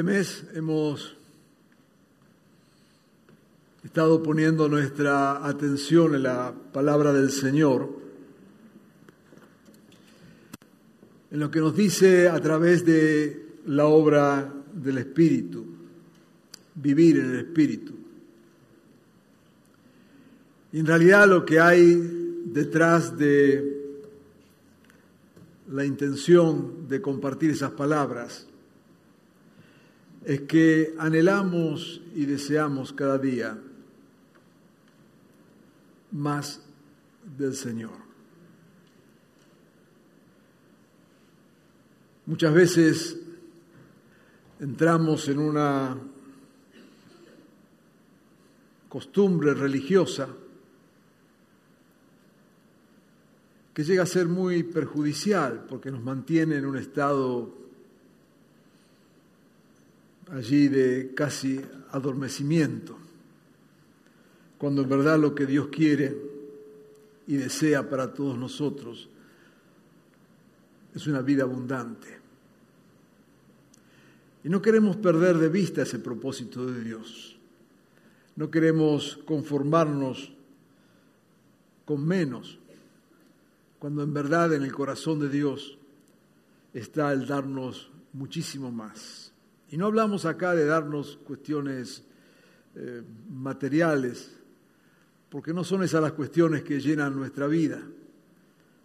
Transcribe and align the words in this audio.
Este 0.00 0.12
mes 0.12 0.44
hemos 0.54 1.14
estado 3.84 4.22
poniendo 4.22 4.66
nuestra 4.66 5.46
atención 5.46 6.14
en 6.14 6.22
la 6.22 6.54
palabra 6.72 7.12
del 7.12 7.30
Señor, 7.30 7.86
en 11.30 11.38
lo 11.38 11.50
que 11.50 11.60
nos 11.60 11.76
dice 11.76 12.30
a 12.30 12.40
través 12.40 12.86
de 12.86 13.58
la 13.66 13.88
obra 13.88 14.50
del 14.72 14.96
Espíritu, 14.96 15.66
vivir 16.76 17.18
en 17.18 17.32
el 17.32 17.40
Espíritu. 17.40 17.92
Y 20.72 20.78
en 20.78 20.86
realidad 20.86 21.28
lo 21.28 21.44
que 21.44 21.60
hay 21.60 22.40
detrás 22.46 23.18
de 23.18 24.00
la 25.70 25.84
intención 25.84 26.88
de 26.88 27.02
compartir 27.02 27.50
esas 27.50 27.72
palabras 27.72 28.46
es 30.24 30.42
que 30.42 30.94
anhelamos 30.98 32.00
y 32.14 32.26
deseamos 32.26 32.92
cada 32.92 33.18
día 33.18 33.58
más 36.12 36.60
del 37.38 37.54
Señor. 37.54 38.10
Muchas 42.26 42.52
veces 42.52 43.16
entramos 44.60 45.28
en 45.28 45.38
una 45.38 45.98
costumbre 48.88 49.54
religiosa 49.54 50.28
que 53.72 53.84
llega 53.84 54.02
a 54.02 54.06
ser 54.06 54.28
muy 54.28 54.62
perjudicial 54.64 55.64
porque 55.68 55.90
nos 55.90 56.02
mantiene 56.02 56.56
en 56.56 56.66
un 56.66 56.76
estado 56.76 57.59
allí 60.32 60.68
de 60.68 61.12
casi 61.14 61.60
adormecimiento, 61.90 62.96
cuando 64.58 64.82
en 64.82 64.88
verdad 64.88 65.18
lo 65.18 65.34
que 65.34 65.46
Dios 65.46 65.68
quiere 65.68 66.16
y 67.26 67.36
desea 67.36 67.88
para 67.88 68.12
todos 68.12 68.38
nosotros 68.38 69.08
es 70.94 71.06
una 71.06 71.22
vida 71.22 71.44
abundante. 71.44 72.18
Y 74.42 74.48
no 74.48 74.62
queremos 74.62 74.96
perder 74.96 75.38
de 75.38 75.48
vista 75.48 75.82
ese 75.82 75.98
propósito 75.98 76.66
de 76.66 76.82
Dios. 76.82 77.36
No 78.36 78.50
queremos 78.50 79.18
conformarnos 79.26 80.32
con 81.84 82.06
menos, 82.06 82.58
cuando 83.78 84.02
en 84.02 84.14
verdad 84.14 84.54
en 84.54 84.62
el 84.62 84.72
corazón 84.72 85.20
de 85.20 85.28
Dios 85.28 85.76
está 86.72 87.12
el 87.12 87.26
darnos 87.26 87.90
muchísimo 88.12 88.70
más. 88.70 89.29
Y 89.70 89.76
no 89.76 89.86
hablamos 89.86 90.24
acá 90.24 90.54
de 90.54 90.64
darnos 90.66 91.18
cuestiones 91.24 92.02
eh, 92.74 93.02
materiales, 93.30 94.32
porque 95.28 95.54
no 95.54 95.62
son 95.62 95.84
esas 95.84 96.02
las 96.02 96.12
cuestiones 96.12 96.62
que 96.62 96.80
llenan 96.80 97.14
nuestra 97.14 97.46
vida. 97.46 97.80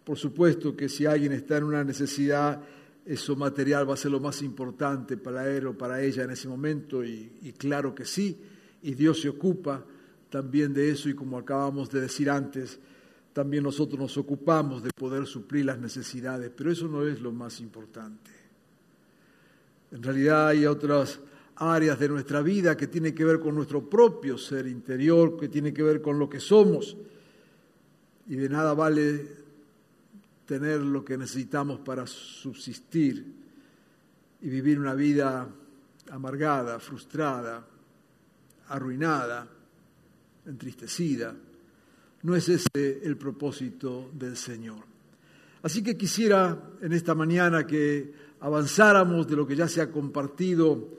Por 0.03 0.18
supuesto 0.18 0.75
que 0.75 0.88
si 0.88 1.07
alguien 1.07 1.31
está 1.31 1.57
en 1.57 1.63
una 1.63 1.84
necesidad, 1.84 2.62
eso 3.03 3.35
material 3.35 3.90
va 3.90 3.96
a 3.96 3.97
ser 3.97 4.12
lo 4.12 4.19
más 4.19 4.44
importante 4.44 5.18
para 5.18 5.50
él 5.50 5.68
o 5.68 5.78
para 5.78 6.01
ella 6.01 6.23
en 6.23 6.31
ese 6.31 6.47
momento, 6.47 7.03
y, 7.03 7.40
y 7.41 7.52
claro 7.53 7.96
que 7.96 8.06
sí, 8.06 8.40
y 8.84 8.94
Dios 8.94 9.22
se 9.22 9.29
ocupa 9.29 9.84
también 10.29 10.72
de 10.72 10.91
eso, 10.91 11.09
y 11.09 11.16
como 11.16 11.40
acabamos 11.40 11.90
de 11.90 12.02
decir 12.02 12.29
antes, 12.29 12.79
también 13.34 13.63
nosotros 13.63 14.00
nos 14.00 14.17
ocupamos 14.17 14.84
de 14.84 14.91
poder 14.96 15.25
suplir 15.25 15.66
las 15.66 15.79
necesidades, 15.79 16.52
pero 16.56 16.72
eso 16.72 16.88
no 16.88 17.07
es 17.07 17.19
lo 17.19 17.31
más 17.31 17.59
importante. 17.59 18.44
En 19.95 20.03
realidad 20.03 20.50
hay 20.50 20.66
otras 20.66 21.22
áreas 21.56 21.97
de 21.97 22.09
nuestra 22.09 22.41
vida 22.41 22.75
que 22.75 22.88
tienen 22.88 23.16
que 23.16 23.23
ver 23.23 23.39
con 23.39 23.56
nuestro 23.56 23.89
propio 23.89 24.38
ser 24.38 24.67
interior, 24.67 25.39
que 25.39 25.47
tienen 25.47 25.73
que 25.73 25.83
ver 25.83 26.01
con 26.01 26.19
lo 26.19 26.29
que 26.29 26.41
somos. 26.41 26.97
Y 28.28 28.35
de 28.35 28.50
nada 28.50 28.73
vale 28.73 29.25
tener 30.45 30.81
lo 30.81 31.05
que 31.05 31.17
necesitamos 31.17 31.79
para 31.79 32.05
subsistir 32.05 33.25
y 34.41 34.50
vivir 34.50 34.81
una 34.81 34.94
vida 34.94 35.47
amargada, 36.11 36.78
frustrada, 36.78 37.66
arruinada, 38.67 39.47
entristecida. 40.45 41.34
No 42.23 42.35
es 42.35 42.50
ese 42.50 43.00
el 43.01 43.16
propósito 43.16 44.09
del 44.11 44.35
Señor. 44.35 44.84
Así 45.63 45.81
que 45.81 45.95
quisiera 45.95 46.73
en 46.81 46.91
esta 46.91 47.16
mañana 47.16 47.66
que 47.66 48.25
avanzáramos 48.40 49.28
de 49.28 49.35
lo 49.35 49.47
que 49.47 49.56
ya 49.56 49.68
se 49.68 49.81
ha 49.81 49.91
compartido 49.91 50.90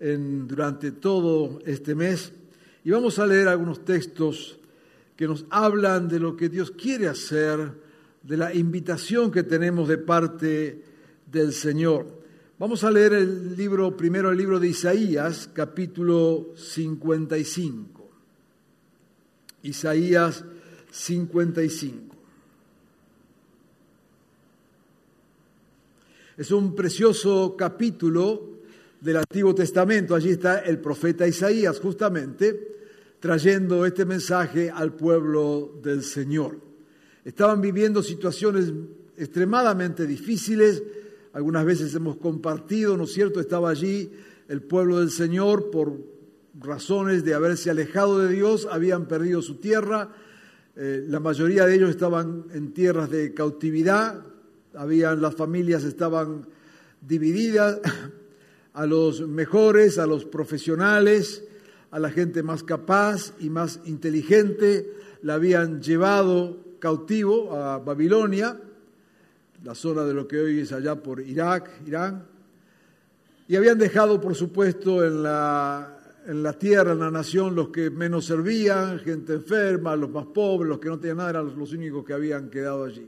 durante 0.00 0.92
todo 0.92 1.60
este 1.64 1.94
mes. 1.94 2.32
Y 2.84 2.90
vamos 2.90 3.18
a 3.18 3.26
leer 3.26 3.48
algunos 3.48 3.84
textos 3.84 4.58
que 5.16 5.28
nos 5.28 5.46
hablan 5.50 6.08
de 6.08 6.18
lo 6.18 6.36
que 6.36 6.48
Dios 6.48 6.72
quiere 6.72 7.08
hacer, 7.08 7.72
de 8.22 8.36
la 8.36 8.54
invitación 8.54 9.30
que 9.30 9.42
tenemos 9.42 9.88
de 9.88 9.98
parte 9.98 10.82
del 11.30 11.52
Señor. 11.52 12.22
Vamos 12.58 12.84
a 12.84 12.90
leer 12.90 13.14
el 13.14 13.56
libro, 13.56 13.96
primero 13.96 14.30
el 14.30 14.38
libro 14.38 14.60
de 14.60 14.68
Isaías, 14.68 15.50
capítulo 15.52 16.52
55. 16.56 18.10
Isaías 19.62 20.44
55. 20.90 22.11
Es 26.34 26.50
un 26.50 26.74
precioso 26.74 27.54
capítulo 27.58 28.62
del 29.02 29.18
Antiguo 29.18 29.54
Testamento. 29.54 30.14
Allí 30.14 30.30
está 30.30 30.60
el 30.60 30.78
profeta 30.78 31.28
Isaías 31.28 31.78
justamente 31.78 32.78
trayendo 33.20 33.84
este 33.84 34.06
mensaje 34.06 34.70
al 34.70 34.94
pueblo 34.94 35.78
del 35.82 36.02
Señor. 36.02 36.58
Estaban 37.22 37.60
viviendo 37.60 38.02
situaciones 38.02 38.72
extremadamente 39.14 40.06
difíciles. 40.06 40.82
Algunas 41.34 41.66
veces 41.66 41.94
hemos 41.94 42.16
compartido, 42.16 42.96
¿no 42.96 43.04
es 43.04 43.12
cierto? 43.12 43.38
Estaba 43.38 43.68
allí 43.68 44.10
el 44.48 44.62
pueblo 44.62 45.00
del 45.00 45.10
Señor 45.10 45.70
por 45.70 45.98
razones 46.58 47.24
de 47.24 47.34
haberse 47.34 47.68
alejado 47.68 48.20
de 48.20 48.32
Dios, 48.32 48.66
habían 48.70 49.06
perdido 49.06 49.42
su 49.42 49.56
tierra. 49.56 50.14
Eh, 50.76 51.04
la 51.06 51.20
mayoría 51.20 51.66
de 51.66 51.74
ellos 51.74 51.90
estaban 51.90 52.46
en 52.54 52.72
tierras 52.72 53.10
de 53.10 53.34
cautividad, 53.34 54.31
habían, 54.74 55.20
las 55.20 55.34
familias 55.34 55.84
estaban 55.84 56.46
divididas, 57.00 57.80
a 58.74 58.86
los 58.86 59.20
mejores, 59.26 59.98
a 59.98 60.06
los 60.06 60.24
profesionales, 60.24 61.44
a 61.90 61.98
la 61.98 62.10
gente 62.10 62.42
más 62.42 62.62
capaz 62.62 63.34
y 63.38 63.50
más 63.50 63.80
inteligente, 63.84 64.92
la 65.22 65.34
habían 65.34 65.82
llevado 65.82 66.58
cautivo 66.78 67.54
a 67.54 67.78
Babilonia, 67.78 68.58
la 69.62 69.74
zona 69.74 70.04
de 70.04 70.14
lo 70.14 70.26
que 70.26 70.40
hoy 70.40 70.60
es 70.60 70.72
allá 70.72 70.96
por 70.96 71.20
Irak, 71.20 71.70
Irán, 71.86 72.26
y 73.46 73.56
habían 73.56 73.78
dejado, 73.78 74.20
por 74.20 74.34
supuesto, 74.34 75.04
en 75.04 75.22
la, 75.22 75.98
en 76.26 76.42
la 76.42 76.54
tierra, 76.54 76.92
en 76.92 77.00
la 77.00 77.10
nación, 77.10 77.54
los 77.54 77.68
que 77.68 77.90
menos 77.90 78.24
servían, 78.24 78.98
gente 79.00 79.34
enferma, 79.34 79.94
los 79.94 80.10
más 80.10 80.26
pobres, 80.26 80.68
los 80.68 80.78
que 80.78 80.88
no 80.88 80.98
tenían 80.98 81.18
nada, 81.18 81.30
eran 81.30 81.58
los 81.58 81.72
únicos 81.72 82.04
que 82.04 82.14
habían 82.14 82.48
quedado 82.48 82.84
allí. 82.84 83.06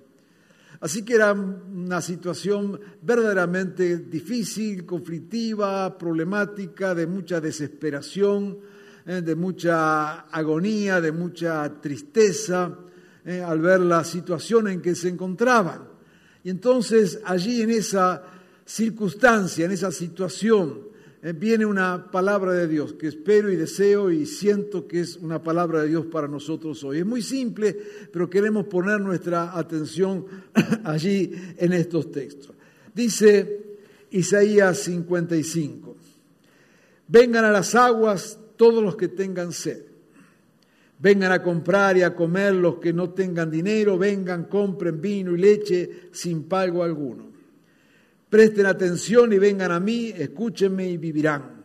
Así 0.81 1.05
que 1.05 1.15
era 1.15 1.33
una 1.33 2.01
situación 2.01 2.81
verdaderamente 3.03 3.99
difícil, 3.99 4.85
conflictiva, 4.85 5.97
problemática, 5.97 6.95
de 6.95 7.07
mucha 7.07 7.41
desesperación, 7.41 8.59
eh, 9.07 9.21
de 9.23 9.35
mucha 9.35 10.21
agonía, 10.23 11.01
de 11.01 11.13
mucha 11.13 11.81
tristeza 11.81 12.79
eh, 13.25 13.41
al 13.41 13.61
ver 13.61 13.81
la 13.81 14.05
situación 14.05 14.69
en 14.69 14.83
que 14.83 14.95
se 14.95 15.09
encontraban. 15.09 15.89
Y 16.43 16.51
entonces 16.51 17.21
allí 17.25 17.63
en 17.63 17.71
esa 17.71 18.23
circunstancia, 18.65 19.65
en 19.65 19.73
esa 19.73 19.91
situación 19.91 20.94
viene 21.33 21.65
una 21.65 22.11
palabra 22.11 22.53
de 22.53 22.69
Dios 22.69 22.93
que 22.93 23.09
espero 23.09 23.51
y 23.51 23.57
deseo 23.57 24.11
y 24.11 24.27
siento 24.27 24.87
que 24.87 25.01
es 25.01 25.17
una 25.17 25.43
palabra 25.43 25.81
de 25.81 25.89
Dios 25.89 26.05
para 26.07 26.29
nosotros 26.29 26.85
hoy. 26.85 26.99
Es 26.99 27.07
muy 27.07 27.23
simple, 27.23 27.75
pero 28.13 28.29
queremos 28.29 28.67
poner 28.67 29.01
nuestra 29.01 29.57
atención 29.57 30.27
allí 30.85 31.33
en 31.57 31.73
estos 31.73 32.13
textos. 32.13 32.55
Dice 32.95 33.79
Isaías 34.11 34.79
55, 34.81 35.97
vengan 37.09 37.47
a 37.47 37.51
las 37.51 37.75
aguas 37.75 38.39
todos 38.57 38.83
los 38.83 38.95
que 38.95 39.09
tengan 39.09 39.53
sed. 39.53 39.83
Vengan 40.99 41.33
a 41.33 41.43
comprar 41.43 41.97
y 41.97 42.03
a 42.03 42.15
comer 42.15 42.55
los 42.55 42.77
que 42.77 42.93
no 42.93 43.11
tengan 43.11 43.51
dinero, 43.51 43.99
vengan, 43.99 44.45
compren 44.45 45.01
vino 45.01 45.35
y 45.35 45.39
leche 45.39 46.09
sin 46.13 46.45
pago 46.45 46.83
alguno. 46.83 47.34
Presten 48.35 48.67
atención 48.67 49.33
y 49.33 49.39
vengan 49.39 49.71
a 49.71 49.79
mí, 49.79 50.09
escúchenme 50.09 50.89
y 50.91 50.97
vivirán. 50.97 51.63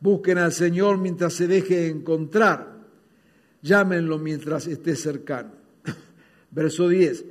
Busquen 0.00 0.38
al 0.38 0.54
Señor 0.54 0.96
mientras 0.96 1.34
se 1.34 1.46
deje 1.46 1.86
encontrar. 1.86 2.78
Llámenlo 3.60 4.18
mientras 4.18 4.66
esté 4.68 4.96
cercano. 4.96 5.50
Verso 6.50 6.88
10. 6.88 7.26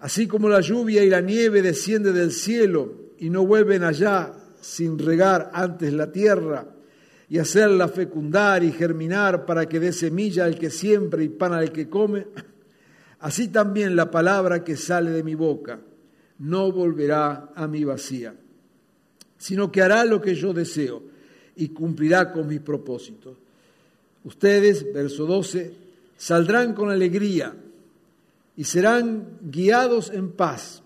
Así 0.00 0.26
como 0.26 0.50
la 0.50 0.60
lluvia 0.60 1.02
y 1.02 1.08
la 1.08 1.22
nieve 1.22 1.62
desciende 1.62 2.12
del 2.12 2.30
cielo 2.30 2.92
y 3.18 3.30
no 3.30 3.46
vuelven 3.46 3.84
allá 3.84 4.34
sin 4.60 4.98
regar 4.98 5.50
antes 5.54 5.90
la 5.94 6.12
tierra 6.12 6.66
y 7.26 7.38
hacerla 7.38 7.88
fecundar 7.88 8.62
y 8.62 8.70
germinar 8.70 9.46
para 9.46 9.66
que 9.66 9.80
dé 9.80 9.94
semilla 9.94 10.44
al 10.44 10.58
que 10.58 10.68
siembra 10.68 11.22
y 11.22 11.30
pan 11.30 11.54
al 11.54 11.72
que 11.72 11.88
come, 11.88 12.26
así 13.20 13.48
también 13.48 13.96
la 13.96 14.10
palabra 14.10 14.62
que 14.62 14.76
sale 14.76 15.10
de 15.10 15.22
mi 15.22 15.34
boca 15.34 15.80
no 16.40 16.72
volverá 16.72 17.50
a 17.54 17.66
mi 17.66 17.84
vacía, 17.84 18.34
sino 19.38 19.70
que 19.70 19.82
hará 19.82 20.04
lo 20.04 20.20
que 20.20 20.34
yo 20.34 20.52
deseo 20.52 21.02
y 21.56 21.68
cumplirá 21.68 22.32
con 22.32 22.48
mis 22.48 22.60
propósitos. 22.60 23.36
Ustedes, 24.24 24.92
verso 24.92 25.26
12, 25.26 25.74
saldrán 26.16 26.74
con 26.74 26.90
alegría 26.90 27.54
y 28.56 28.64
serán 28.64 29.38
guiados 29.42 30.10
en 30.10 30.32
paz. 30.32 30.82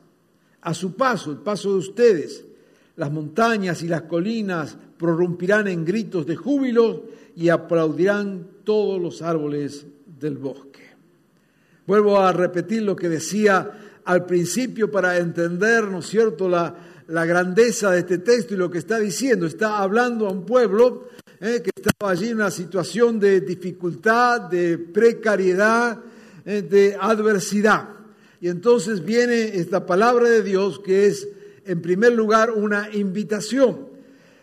A 0.61 0.75
su 0.75 0.95
paso, 0.95 1.31
el 1.31 1.39
paso 1.39 1.73
de 1.73 1.79
ustedes, 1.79 2.45
las 2.97 3.11
montañas 3.13 3.83
y 3.83 3.89
las 3.89 4.03
colinas 4.03 4.77
prorrumpirán 4.99 5.69
en 5.69 5.85
gritos 5.85 6.27
de 6.27 6.37
júbilo 6.37 7.05
y 7.37 7.49
aplaudirán 7.49 8.47
todos 8.65 9.01
los 9.01 9.23
árboles 9.23 9.87
del 10.21 10.37
bosque. 10.37 10.85
Vuelvo 11.87 12.19
a 12.19 12.33
repetir 12.33 12.83
lo 12.83 12.97
que 12.97 13.09
decía 13.09 13.94
al 14.05 14.27
principio 14.27 14.91
para 14.91 15.19
entender, 15.19 15.85
¿no 15.85 16.01
es 16.01 16.07
cierto?, 16.07 16.49
la, 16.49 16.75
grandeza 17.07 17.91
de 17.91 18.01
este 18.01 18.19
texto 18.19 18.55
y 18.55 18.57
lo 18.57 18.71
que 18.71 18.79
está 18.79 18.99
diciendo. 18.99 19.47
Está 19.47 19.79
hablando 19.79 20.27
a 20.27 20.31
un 20.31 20.47
pueblo 20.47 21.09
eh, 21.41 21.61
que 21.63 21.71
estaba 21.75 22.13
allí 22.13 22.29
en 22.29 22.37
una 22.37 22.51
situación 22.51 23.21
de 23.21 23.41
dificultad, 23.43 24.43
de 24.43 24.79
precariedad, 24.79 26.01
eh, 26.47 26.63
de 26.63 26.97
adversidad. 26.99 27.89
Y 28.41 28.49
entonces 28.49 29.05
viene 29.05 29.57
esta 29.59 29.85
palabra 29.85 30.29
de 30.31 30.43
Dios 30.43 30.81
que 30.81 31.07
es, 31.07 31.29
en 31.67 31.83
primer 31.83 32.13
lugar, 32.13 32.51
una 32.51 32.89
invitación. 32.93 33.89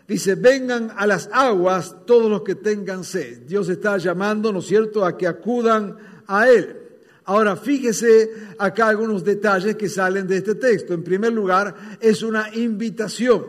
Dice, 0.06 0.34
vengan 0.34 0.92
a 0.96 1.06
las 1.06 1.28
aguas 1.32 1.96
todos 2.06 2.30
los 2.30 2.42
que 2.42 2.54
tengan 2.54 3.02
sed. 3.02 3.42
Dios 3.46 3.68
está 3.68 3.98
llamando, 3.98 4.52
¿no 4.52 4.58
es 4.58 4.66
cierto?, 4.66 5.04
a 5.04 5.16
que 5.16 5.26
acudan 5.26 5.96
a 6.26 6.48
Él. 6.48 6.81
Ahora, 7.24 7.56
fíjese 7.56 8.54
acá 8.58 8.88
algunos 8.88 9.24
detalles 9.24 9.76
que 9.76 9.88
salen 9.88 10.26
de 10.26 10.38
este 10.38 10.56
texto. 10.56 10.92
En 10.94 11.04
primer 11.04 11.32
lugar, 11.32 11.98
es 12.00 12.22
una 12.22 12.52
invitación. 12.54 13.44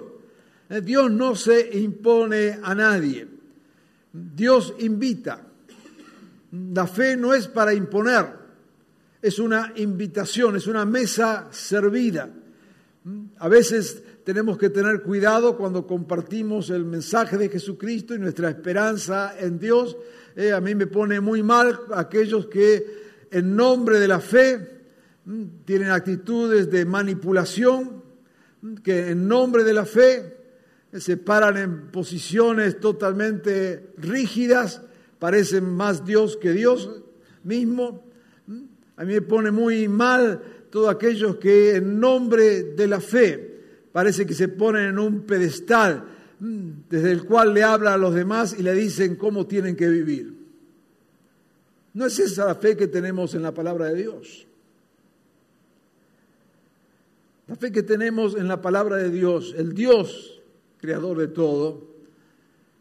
Eh, 0.69 0.81
Dios 0.81 1.11
no 1.11 1.35
se 1.35 1.77
impone 1.77 2.59
a 2.61 2.75
nadie. 2.75 3.27
Dios 4.11 4.75
invita. 4.79 5.41
La 6.51 6.85
fe 6.85 7.17
no 7.17 7.33
es 7.33 7.47
para 7.47 7.73
imponer, 7.73 8.27
es 9.19 9.39
una 9.39 9.73
invitación, 9.75 10.55
es 10.55 10.67
una 10.67 10.85
mesa 10.85 11.47
servida. 11.49 12.29
A 13.39 13.49
veces 13.49 14.03
tenemos 14.23 14.59
que 14.59 14.69
tener 14.69 15.01
cuidado 15.01 15.57
cuando 15.57 15.87
compartimos 15.87 16.69
el 16.69 16.85
mensaje 16.85 17.37
de 17.37 17.49
Jesucristo 17.49 18.13
y 18.13 18.19
nuestra 18.19 18.49
esperanza 18.49 19.33
en 19.39 19.57
Dios. 19.57 19.97
Eh, 20.35 20.51
a 20.51 20.61
mí 20.61 20.75
me 20.75 20.85
pone 20.85 21.19
muy 21.19 21.41
mal 21.41 21.79
aquellos 21.91 22.45
que 22.45 23.12
en 23.33 23.55
nombre 23.55 23.99
de 23.99 24.07
la 24.07 24.19
fe, 24.19 24.59
tienen 25.65 25.89
actitudes 25.89 26.69
de 26.69 26.85
manipulación, 26.85 28.03
que 28.83 29.09
en 29.09 29.27
nombre 29.27 29.63
de 29.63 29.73
la 29.73 29.85
fe 29.85 30.37
se 30.93 31.17
paran 31.17 31.57
en 31.57 31.91
posiciones 31.91 32.79
totalmente 32.79 33.93
rígidas, 33.97 34.83
parecen 35.17 35.65
más 35.65 36.05
Dios 36.05 36.37
que 36.37 36.51
Dios 36.51 37.01
mismo. 37.43 38.05
A 38.95 39.03
mí 39.03 39.13
me 39.13 39.21
pone 39.21 39.49
muy 39.49 39.87
mal 39.87 40.41
todos 40.69 40.93
aquellos 40.93 41.37
que 41.37 41.77
en 41.77 41.99
nombre 41.99 42.63
de 42.63 42.87
la 42.87 43.01
fe 43.01 43.61
parece 43.91 44.27
que 44.27 44.35
se 44.35 44.47
ponen 44.47 44.89
en 44.89 44.99
un 44.99 45.21
pedestal 45.21 46.05
desde 46.39 47.11
el 47.11 47.23
cual 47.23 47.53
le 47.53 47.63
habla 47.63 47.95
a 47.95 47.97
los 47.97 48.13
demás 48.13 48.55
y 48.57 48.61
le 48.61 48.73
dicen 48.73 49.15
cómo 49.15 49.47
tienen 49.47 49.75
que 49.75 49.89
vivir. 49.89 50.42
No 51.93 52.05
es 52.05 52.17
esa 52.19 52.45
la 52.45 52.55
fe 52.55 52.75
que 52.75 52.87
tenemos 52.87 53.35
en 53.35 53.43
la 53.43 53.53
palabra 53.53 53.87
de 53.87 53.95
Dios. 53.95 54.47
La 57.47 57.55
fe 57.55 57.71
que 57.71 57.83
tenemos 57.83 58.35
en 58.35 58.47
la 58.47 58.61
palabra 58.61 58.97
de 58.97 59.09
Dios, 59.09 59.53
el 59.57 59.73
Dios 59.73 60.41
creador 60.79 61.17
de 61.19 61.27
todo, 61.27 61.93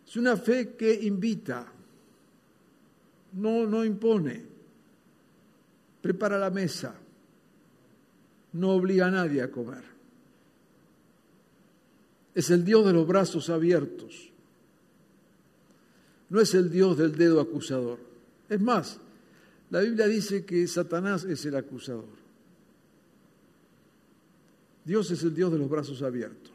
es 0.06 0.16
una 0.16 0.36
fe 0.36 0.74
que 0.76 0.92
invita, 0.92 1.66
no, 3.32 3.66
no 3.66 3.84
impone, 3.84 4.44
prepara 6.00 6.38
la 6.38 6.50
mesa, 6.50 6.94
no 8.52 8.70
obliga 8.70 9.06
a 9.06 9.10
nadie 9.10 9.42
a 9.42 9.50
comer. 9.50 9.84
Es 12.34 12.50
el 12.50 12.64
Dios 12.64 12.86
de 12.86 12.92
los 12.92 13.06
brazos 13.06 13.50
abiertos, 13.50 14.30
no 16.30 16.40
es 16.40 16.54
el 16.54 16.70
Dios 16.70 16.96
del 16.96 17.14
dedo 17.14 17.40
acusador. 17.40 17.98
Es 18.48 18.60
más, 18.60 18.98
la 19.72 19.80
Biblia 19.80 20.06
dice 20.06 20.44
que 20.44 20.68
Satanás 20.68 21.24
es 21.24 21.46
el 21.46 21.56
acusador. 21.56 22.04
Dios 24.84 25.10
es 25.10 25.22
el 25.22 25.34
Dios 25.34 25.50
de 25.50 25.58
los 25.58 25.70
brazos 25.70 26.02
abiertos, 26.02 26.52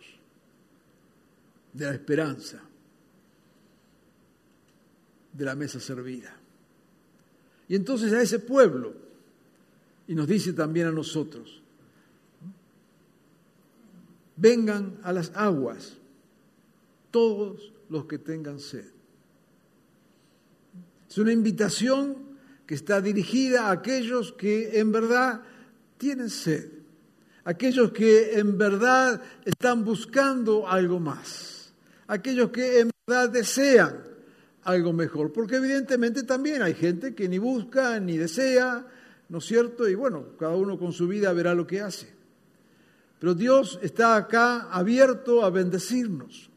de 1.73 1.85
la 1.85 1.93
esperanza, 1.95 2.61
de 5.33 5.45
la 5.45 5.55
mesa 5.55 5.79
servida. 5.79 6.37
Y 7.67 7.75
entonces 7.75 8.13
a 8.13 8.21
ese 8.21 8.37
pueblo, 8.37 8.93
y 10.07 10.13
nos 10.13 10.27
dice 10.27 10.53
también 10.53 10.85
a 10.85 10.91
nosotros, 10.91 11.59
vengan 14.35 14.99
a 15.01 15.11
las 15.11 15.31
aguas 15.33 15.97
todos 17.09 17.73
los 17.89 18.05
que 18.05 18.19
tengan 18.19 18.59
sed. 18.59 18.85
Es 21.09 21.17
una 21.17 21.31
invitación 21.31 22.26
que 22.67 22.75
está 22.75 22.99
dirigida 23.01 23.67
a 23.67 23.71
aquellos 23.71 24.33
que 24.33 24.77
en 24.77 24.91
verdad 24.91 25.41
tienen 25.97 26.29
sed, 26.29 26.69
aquellos 27.45 27.91
que 27.91 28.37
en 28.37 28.57
verdad 28.57 29.21
están 29.45 29.85
buscando 29.85 30.67
algo 30.67 30.99
más, 30.99 31.71
aquellos 32.07 32.51
que 32.51 32.81
en 32.81 32.91
verdad 33.07 33.29
desean 33.29 34.03
algo 34.63 34.91
mejor, 34.91 35.31
porque 35.31 35.55
evidentemente 35.55 36.23
también 36.23 36.61
hay 36.61 36.73
gente 36.73 37.15
que 37.15 37.29
ni 37.29 37.37
busca 37.37 38.01
ni 38.01 38.17
desea, 38.17 38.85
¿no 39.29 39.37
es 39.37 39.45
cierto? 39.45 39.87
Y 39.87 39.95
bueno, 39.95 40.25
cada 40.37 40.57
uno 40.57 40.77
con 40.77 40.91
su 40.91 41.07
vida 41.07 41.31
verá 41.31 41.55
lo 41.55 41.65
que 41.65 41.79
hace. 41.79 42.09
Pero 43.17 43.33
Dios 43.33 43.79
está 43.81 44.17
acá 44.17 44.69
abierto 44.69 45.43
a 45.43 45.49
bendecirnos. 45.49 46.49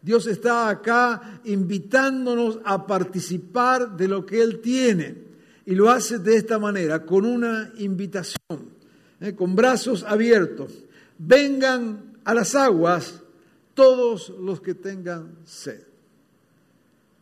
Dios 0.00 0.26
está 0.26 0.70
acá 0.70 1.42
invitándonos 1.44 2.58
a 2.64 2.86
participar 2.86 3.94
de 3.94 4.08
lo 4.08 4.24
que 4.24 4.42
Él 4.42 4.60
tiene. 4.60 5.29
Y 5.66 5.74
lo 5.74 5.90
hace 5.90 6.18
de 6.18 6.36
esta 6.36 6.58
manera, 6.58 7.04
con 7.04 7.24
una 7.24 7.72
invitación, 7.78 8.70
eh, 9.20 9.34
con 9.34 9.54
brazos 9.54 10.02
abiertos. 10.02 10.84
Vengan 11.18 12.18
a 12.24 12.34
las 12.34 12.54
aguas 12.54 13.20
todos 13.74 14.30
los 14.40 14.60
que 14.60 14.74
tengan 14.74 15.38
sed. 15.44 15.82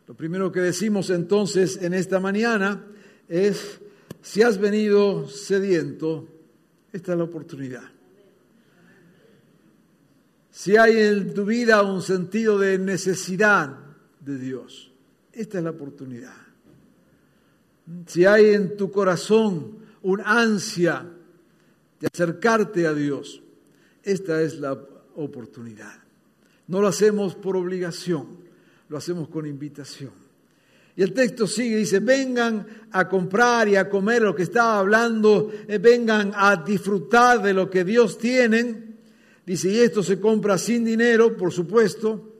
Lo 0.07 0.15
primero 0.15 0.51
que 0.51 0.61
decimos 0.61 1.09
entonces 1.09 1.77
en 1.81 1.93
esta 1.93 2.19
mañana 2.19 2.83
es, 3.27 3.79
si 4.21 4.41
has 4.41 4.57
venido 4.57 5.27
sediento, 5.27 6.27
esta 6.91 7.11
es 7.11 7.17
la 7.17 7.25
oportunidad. 7.25 7.83
Si 10.49 10.75
hay 10.75 10.97
en 10.97 11.33
tu 11.33 11.45
vida 11.45 11.83
un 11.83 12.01
sentido 12.01 12.57
de 12.57 12.79
necesidad 12.79 13.77
de 14.19 14.37
Dios, 14.37 14.91
esta 15.31 15.59
es 15.59 15.63
la 15.63 15.69
oportunidad 15.69 16.48
si 18.05 18.25
hay 18.25 18.53
en 18.53 18.77
tu 18.77 18.91
corazón 18.91 19.79
un 20.01 20.21
ansia 20.21 21.05
de 21.99 22.07
acercarte 22.07 22.87
a 22.87 22.93
Dios, 22.93 23.41
esta 24.03 24.41
es 24.41 24.59
la 24.59 24.79
oportunidad. 25.15 25.93
No 26.67 26.81
lo 26.81 26.87
hacemos 26.87 27.35
por 27.35 27.57
obligación, 27.57 28.27
lo 28.87 28.97
hacemos 28.97 29.27
con 29.29 29.45
invitación. 29.45 30.11
Y 30.95 31.01
el 31.01 31.13
texto 31.13 31.47
sigue, 31.47 31.77
dice, 31.77 31.99
vengan 31.99 32.65
a 32.91 33.07
comprar 33.07 33.67
y 33.69 33.75
a 33.75 33.89
comer 33.89 34.21
lo 34.21 34.35
que 34.35 34.43
estaba 34.43 34.79
hablando, 34.79 35.49
eh, 35.67 35.77
vengan 35.77 36.31
a 36.35 36.57
disfrutar 36.57 37.41
de 37.41 37.53
lo 37.53 37.69
que 37.69 37.85
Dios 37.85 38.17
tiene. 38.17 38.97
Dice, 39.45 39.69
y 39.69 39.79
esto 39.79 40.03
se 40.03 40.19
compra 40.19 40.57
sin 40.57 40.83
dinero, 40.83 41.37
por 41.37 41.53
supuesto. 41.53 42.35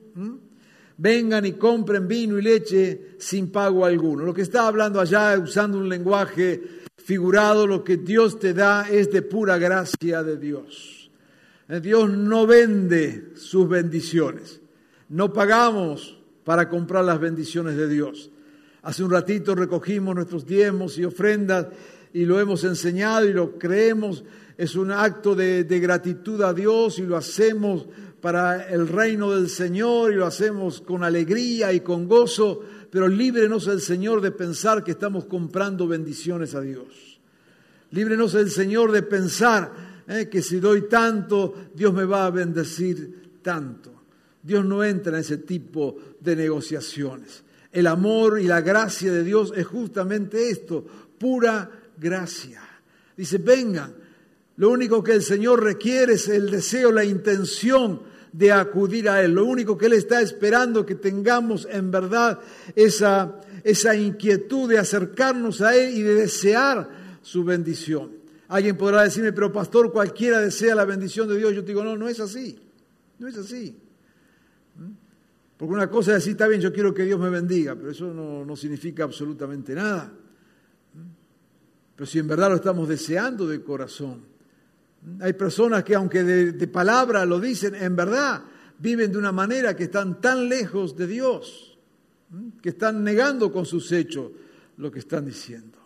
Vengan 1.02 1.46
y 1.46 1.52
compren 1.52 2.06
vino 2.06 2.38
y 2.38 2.42
leche 2.42 3.16
sin 3.18 3.50
pago 3.50 3.86
alguno. 3.86 4.22
Lo 4.22 4.34
que 4.34 4.42
está 4.42 4.66
hablando 4.66 5.00
allá, 5.00 5.38
usando 5.38 5.78
un 5.78 5.88
lenguaje 5.88 6.60
figurado, 6.98 7.66
lo 7.66 7.82
que 7.82 7.96
Dios 7.96 8.38
te 8.38 8.52
da 8.52 8.86
es 8.86 9.10
de 9.10 9.22
pura 9.22 9.56
gracia 9.56 10.22
de 10.22 10.36
Dios. 10.36 11.10
Eh, 11.70 11.80
Dios 11.80 12.10
no 12.10 12.46
vende 12.46 13.32
sus 13.34 13.66
bendiciones. 13.66 14.60
No 15.08 15.32
pagamos 15.32 16.18
para 16.44 16.68
comprar 16.68 17.02
las 17.06 17.18
bendiciones 17.18 17.76
de 17.78 17.88
Dios. 17.88 18.30
Hace 18.82 19.02
un 19.02 19.10
ratito 19.10 19.54
recogimos 19.54 20.14
nuestros 20.14 20.44
diezmos 20.44 20.98
y 20.98 21.04
ofrendas 21.06 21.68
y 22.12 22.26
lo 22.26 22.38
hemos 22.38 22.62
enseñado 22.64 23.26
y 23.26 23.32
lo 23.32 23.58
creemos. 23.58 24.22
Es 24.58 24.74
un 24.74 24.90
acto 24.90 25.34
de, 25.34 25.64
gratitud 25.64 26.42
a 26.42 26.52
Dios 26.52 26.98
y 26.98 27.06
lo 27.06 27.16
hacemos 27.16 27.86
para 28.20 28.68
el 28.68 28.86
reino 28.86 29.32
del 29.32 29.48
Señor 29.48 30.12
y 30.12 30.16
lo 30.16 30.26
hacemos 30.26 30.80
con 30.80 31.02
alegría 31.02 31.72
y 31.72 31.80
con 31.80 32.06
gozo, 32.06 32.60
pero 32.90 33.08
líbrenos 33.08 33.66
el 33.66 33.80
Señor 33.80 34.20
de 34.20 34.30
pensar 34.30 34.84
que 34.84 34.92
estamos 34.92 35.24
comprando 35.24 35.86
bendiciones 35.86 36.54
a 36.54 36.60
Dios. 36.60 37.20
Líbrenos 37.92 38.34
el 38.34 38.50
Señor 38.50 38.92
de 38.92 39.02
pensar 39.02 40.02
eh, 40.06 40.28
que 40.28 40.42
si 40.42 40.60
doy 40.60 40.88
tanto, 40.88 41.54
Dios 41.74 41.92
me 41.94 42.04
va 42.04 42.26
a 42.26 42.30
bendecir 42.30 43.40
tanto. 43.42 44.02
Dios 44.42 44.64
no 44.64 44.84
entra 44.84 45.14
en 45.14 45.20
ese 45.20 45.38
tipo 45.38 45.96
de 46.20 46.36
negociaciones. 46.36 47.42
El 47.72 47.86
amor 47.86 48.40
y 48.40 48.44
la 48.44 48.60
gracia 48.60 49.12
de 49.12 49.22
Dios 49.22 49.52
es 49.56 49.66
justamente 49.66 50.50
esto, 50.50 50.84
pura 51.18 51.70
gracia. 51.96 52.62
Dice, 53.16 53.38
vengan. 53.38 53.94
Lo 54.56 54.70
único 54.70 55.02
que 55.02 55.14
el 55.14 55.22
Señor 55.22 55.62
requiere 55.62 56.14
es 56.14 56.28
el 56.28 56.50
deseo, 56.50 56.92
la 56.92 57.04
intención 57.04 58.09
de 58.32 58.52
acudir 58.52 59.08
a 59.08 59.22
Él. 59.22 59.32
Lo 59.32 59.44
único 59.44 59.76
que 59.76 59.86
Él 59.86 59.94
está 59.94 60.20
esperando 60.20 60.86
que 60.86 60.94
tengamos 60.94 61.66
en 61.70 61.90
verdad 61.90 62.38
esa, 62.74 63.40
esa 63.64 63.94
inquietud 63.94 64.68
de 64.68 64.78
acercarnos 64.78 65.60
a 65.60 65.76
Él 65.76 65.96
y 65.96 66.02
de 66.02 66.14
desear 66.14 67.18
su 67.22 67.44
bendición. 67.44 68.12
Alguien 68.48 68.76
podrá 68.76 69.02
decirme, 69.02 69.32
pero 69.32 69.52
pastor, 69.52 69.92
cualquiera 69.92 70.40
desea 70.40 70.74
la 70.74 70.84
bendición 70.84 71.28
de 71.28 71.38
Dios. 71.38 71.54
Yo 71.54 71.62
te 71.62 71.68
digo, 71.68 71.84
no, 71.84 71.96
no 71.96 72.08
es 72.08 72.18
así. 72.18 72.58
No 73.18 73.28
es 73.28 73.36
así. 73.36 73.76
Porque 75.60 75.74
una 75.74 75.90
cosa 75.90 76.12
es 76.12 76.20
decir, 76.20 76.32
está 76.32 76.48
bien, 76.48 76.60
yo 76.60 76.72
quiero 76.72 76.94
que 76.94 77.04
Dios 77.04 77.20
me 77.20 77.28
bendiga, 77.28 77.76
pero 77.76 77.90
eso 77.90 78.14
no, 78.14 78.56
significa 78.56 79.04
absolutamente 79.04 79.74
nada. 79.74 80.10
Pero 81.94 82.06
si 82.06 82.18
en 82.18 82.28
verdad 82.28 82.48
lo 82.48 82.56
estamos 82.56 82.88
deseando 82.88 83.46
de 83.46 83.62
corazón. 83.62 84.22
Hay 85.20 85.32
personas 85.32 85.82
que 85.82 85.94
aunque 85.94 86.22
de, 86.22 86.68
palabra 86.68 87.24
lo 87.24 87.40
dicen, 87.40 87.74
en 87.74 87.96
verdad 87.96 88.42
viven 88.78 89.12
de 89.12 89.18
una 89.18 89.32
manera 89.32 89.74
que 89.76 89.84
están 89.84 90.20
tan 90.20 90.48
lejos 90.48 90.96
de 90.96 91.06
Dios, 91.06 91.78
que 92.62 92.70
están 92.70 93.02
negando 93.02 93.52
con 93.52 93.66
sus 93.66 93.90
hechos 93.92 94.30
lo 94.76 94.90
que 94.90 94.98
están 94.98 95.26
diciendo. 95.26 95.78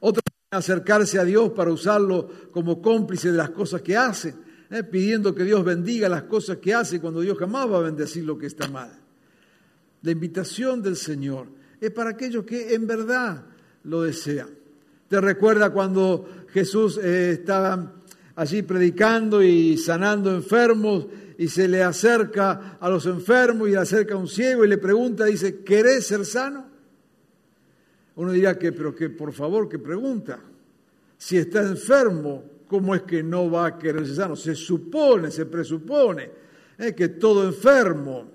Otros 0.00 0.22
acercarse 0.50 1.18
a 1.18 1.24
Dios 1.24 1.50
para 1.52 1.72
usarlo 1.72 2.28
como 2.52 2.80
cómplice 2.80 3.30
de 3.30 3.36
las 3.36 3.50
cosas 3.50 3.82
que 3.82 3.96
hacen, 3.96 4.36
¿eh? 4.70 4.82
pidiendo 4.82 5.34
que 5.34 5.44
Dios 5.44 5.64
bendiga 5.64 6.08
las 6.08 6.24
cosas 6.24 6.58
que 6.58 6.74
hace 6.74 7.00
cuando 7.00 7.20
Dios 7.20 7.36
jamás 7.38 7.70
va 7.70 7.78
a 7.78 7.82
bendecir 7.82 8.24
lo 8.24 8.38
que 8.38 8.46
está 8.46 8.68
mal. 8.68 8.90
La 10.02 10.10
invitación 10.10 10.82
del 10.82 10.96
Señor 10.96 11.48
es 11.80 11.90
para 11.90 12.10
aquellos 12.10 12.44
que 12.44 12.74
en 12.74 12.86
verdad 12.86 13.44
lo 13.84 14.02
desean. 14.02 14.50
¿Te 15.08 15.20
recuerda 15.20 15.70
cuando 15.70 16.46
Jesús 16.52 16.98
eh, 16.98 17.32
estaba 17.32 17.92
allí 18.36 18.62
predicando 18.62 19.42
y 19.42 19.76
sanando 19.76 20.30
enfermos 20.30 21.06
y 21.38 21.48
se 21.48 21.68
le 21.68 21.82
acerca 21.82 22.78
a 22.78 22.88
los 22.88 23.06
enfermos 23.06 23.68
y 23.68 23.72
le 23.72 23.78
acerca 23.78 24.14
a 24.14 24.18
un 24.18 24.28
ciego 24.28 24.64
y 24.64 24.68
le 24.68 24.78
pregunta, 24.78 25.24
dice, 25.24 25.62
¿querés 25.62 26.06
ser 26.06 26.24
sano? 26.24 26.66
Uno 28.16 28.32
dirá 28.32 28.58
que, 28.58 28.72
pero 28.72 28.94
que 28.94 29.10
por 29.10 29.32
favor, 29.32 29.68
que 29.68 29.78
pregunta. 29.78 30.38
Si 31.18 31.36
está 31.36 31.62
enfermo, 31.62 32.44
¿cómo 32.66 32.94
es 32.94 33.02
que 33.02 33.22
no 33.22 33.50
va 33.50 33.66
a 33.66 33.78
querer 33.78 34.06
ser 34.06 34.16
sano? 34.16 34.36
Se 34.36 34.54
supone, 34.54 35.30
se 35.30 35.46
presupone 35.46 36.30
eh, 36.78 36.94
que 36.94 37.08
todo 37.08 37.44
enfermo 37.44 38.30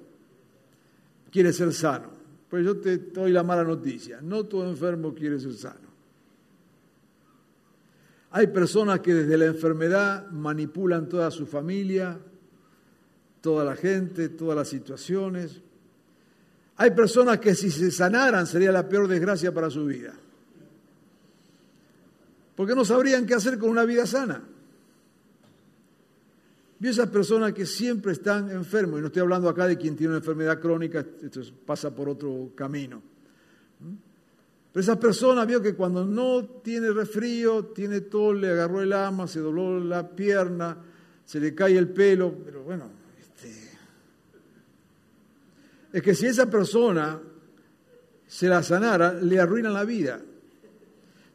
quiere 1.32 1.54
ser 1.54 1.74
sano. 1.74 2.10
Pues 2.50 2.66
yo 2.66 2.78
te 2.78 2.98
doy 2.98 3.32
la 3.32 3.44
mala 3.44 3.64
noticia, 3.64 4.20
no 4.22 4.44
todo 4.46 4.68
enfermo 4.68 5.14
quiere 5.14 5.40
ser 5.40 5.54
sano. 5.54 5.91
Hay 8.32 8.48
personas 8.48 9.02
que 9.02 9.14
desde 9.14 9.38
la 9.38 9.46
enfermedad 9.46 10.30
manipulan 10.32 11.10
toda 11.10 11.30
su 11.32 11.46
familia, 11.46 12.18
toda 13.42 13.66
la 13.66 13.76
gente, 13.76 14.30
todas 14.30 14.56
las 14.56 14.70
situaciones. 14.70 15.62
Hay 16.78 16.92
personas 16.92 17.40
que 17.40 17.54
si 17.54 17.70
se 17.70 17.92
sanaran 17.92 18.48
sería 18.48 18.72
la 18.72 18.88
peor 18.88 19.08
desgracia 19.08 19.54
para 19.54 19.70
su 19.70 19.86
vida. 19.86 20.14
Porque 22.56 22.74
no 22.74 22.86
sabrían 22.86 23.26
qué 23.26 23.34
hacer 23.34 23.58
con 23.58 23.70
una 23.70 23.84
vida 23.84 24.06
sana. 24.06 24.42
Vio 26.80 26.90
esas 26.90 27.10
personas 27.10 27.54
que 27.54 27.66
siempre 27.66 28.14
están 28.14 28.50
enfermos, 28.50 28.98
y 28.98 29.02
no 29.02 29.08
estoy 29.08 29.22
hablando 29.22 29.50
acá 29.50 29.68
de 29.68 29.78
quien 29.78 29.96
tiene 29.96 30.14
una 30.14 30.20
enfermedad 30.20 30.60
crónica, 30.60 31.06
esto 31.22 31.42
pasa 31.66 31.94
por 31.94 32.10
otro 32.10 32.52
camino. 32.56 33.02
¿Mm? 33.80 34.11
Pero 34.72 34.82
esas 34.82 34.98
personas 34.98 35.46
vio 35.46 35.62
que 35.62 35.76
cuando 35.76 36.06
no 36.06 36.46
tiene 36.64 36.92
resfrío, 36.92 37.66
tiene 37.66 38.02
todo, 38.02 38.34
le 38.34 38.52
agarró 38.52 38.82
el 38.82 38.94
ama, 38.94 39.28
se 39.28 39.42
dobló 39.42 39.80
la 39.80 40.10
pierna, 40.10 40.78
se 41.26 41.40
le 41.40 41.54
cae 41.54 41.78
el 41.78 41.90
pelo, 41.90 42.34
pero 42.46 42.64
bueno, 42.64 42.90
este, 43.20 43.50
es 45.92 46.02
que 46.02 46.16
si 46.16 46.28
esa 46.28 46.50
persona 46.50 47.20
se 48.26 48.48
la 48.48 48.64
sanara, 48.64 49.14
le 49.14 49.40
arruinan 49.40 49.74
la 49.74 49.84
vida. 49.84 50.22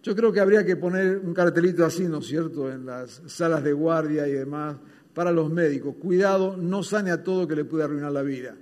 Yo 0.02 0.16
creo 0.16 0.33
que 0.33 0.40
habría 0.40 0.64
que 0.64 0.76
poner 0.76 1.19
un 1.19 1.35
cartelito 1.35 1.85
así, 1.85 2.05
¿no 2.05 2.19
es 2.19 2.26
cierto?, 2.26 2.73
en 2.73 2.87
las 2.87 3.21
salas 3.26 3.62
de 3.62 3.75
guardia 3.75 4.26
y 4.26 4.33
demás, 4.33 4.76
para 5.12 5.31
los 5.31 5.50
médicos. 5.50 5.97
Cuidado, 6.00 6.57
no 6.57 6.83
sane 6.83 7.11
a 7.11 7.23
todo 7.23 7.47
que 7.47 7.57
le 7.57 7.66
puede 7.66 7.85
arruinar 7.85 8.12
la 8.12 8.23
vida. 8.23 8.55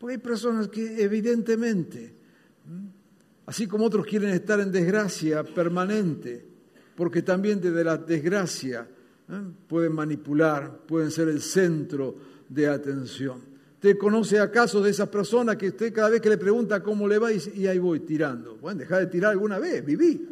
Porque 0.00 0.14
hay 0.14 0.18
personas 0.18 0.68
que 0.68 1.02
evidentemente, 1.02 2.15
así 3.46 3.66
como 3.66 3.86
otros 3.86 4.06
quieren 4.06 4.30
estar 4.30 4.60
en 4.60 4.70
desgracia 4.70 5.42
permanente, 5.44 6.44
porque 6.94 7.22
también 7.22 7.60
desde 7.60 7.84
la 7.84 7.96
desgracia 7.96 8.86
pueden 9.66 9.92
manipular, 9.92 10.80
pueden 10.86 11.10
ser 11.10 11.28
el 11.28 11.40
centro 11.40 12.16
de 12.48 12.68
atención. 12.68 13.40
¿Usted 13.74 13.98
conoce 13.98 14.40
acaso 14.40 14.82
de 14.82 14.90
esas 14.90 15.08
personas 15.08 15.56
que 15.56 15.68
usted 15.68 15.92
cada 15.92 16.10
vez 16.10 16.20
que 16.20 16.30
le 16.30 16.38
pregunta 16.38 16.82
cómo 16.82 17.06
le 17.06 17.18
va 17.18 17.32
y, 17.32 17.40
y 17.54 17.66
ahí 17.66 17.78
voy 17.78 18.00
tirando? 18.00 18.56
Bueno, 18.56 18.80
deja 18.80 18.98
de 18.98 19.06
tirar 19.06 19.32
alguna 19.32 19.58
vez, 19.58 19.84
viví. 19.84 20.28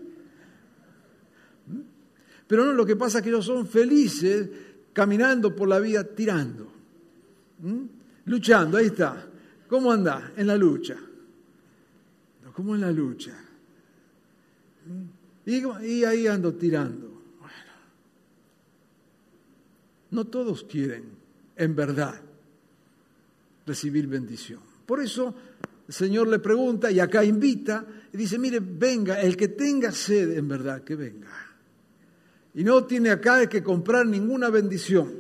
Pero 2.47 2.65
no, 2.65 2.73
lo 2.73 2.85
que 2.85 2.97
pasa 2.97 3.19
es 3.19 3.25
que 3.25 3.31
ellos 3.31 3.45
son 3.45 3.67
felices 3.67 4.49
caminando 4.93 5.55
por 5.55 5.69
la 5.69 5.79
vida 5.79 6.05
tirando, 6.05 6.73
luchando, 8.27 8.79
ahí 8.79 8.87
está. 8.87 9.29
¿Cómo 9.69 9.91
anda? 9.91 10.33
En 10.37 10.47
la 10.47 10.57
lucha. 10.57 10.97
¿Cómo 12.55 12.77
en 12.77 12.83
la 12.83 12.93
lucha? 12.93 13.33
Y, 15.45 16.05
ahí 16.05 16.27
ando 16.27 16.55
tirando. 16.55 17.09
Bueno, 17.41 17.73
no 20.13 20.25
todos 20.27 20.65
quieren, 20.65 21.05
en 21.57 21.75
verdad, 21.75 22.21
recibir 23.67 24.07
bendición. 24.07 24.61
Por 24.87 25.01
eso 25.01 25.35
el 25.89 25.93
Señor 25.93 26.29
le 26.29 26.39
pregunta 26.39 26.91
y 26.93 27.01
acá 27.01 27.25
invita 27.25 27.85
y 28.13 28.17
dice, 28.17 28.39
mire, 28.39 28.61
venga, 28.61 29.21
el 29.21 29.37
que 29.37 29.49
tenga 29.49 29.91
sed 29.91 30.39
en 30.39 30.47
verdad, 30.47 30.83
que 30.83 30.95
venga. 30.95 31.33
Y 32.55 32.63
no 32.63 32.85
tiene 32.85 33.11
acá 33.11 33.49
que 33.49 33.65
comprar 33.65 34.07
ninguna 34.07 34.49
bendición. 34.49 35.13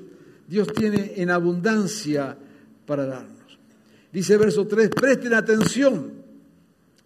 Dios 0.46 0.68
tiene 0.72 1.14
en 1.16 1.30
abundancia 1.30 2.38
para 2.86 3.06
darnos. 3.06 3.58
Dice 4.12 4.36
verso 4.36 4.68
3, 4.68 4.90
presten 4.90 5.34
atención 5.34 6.24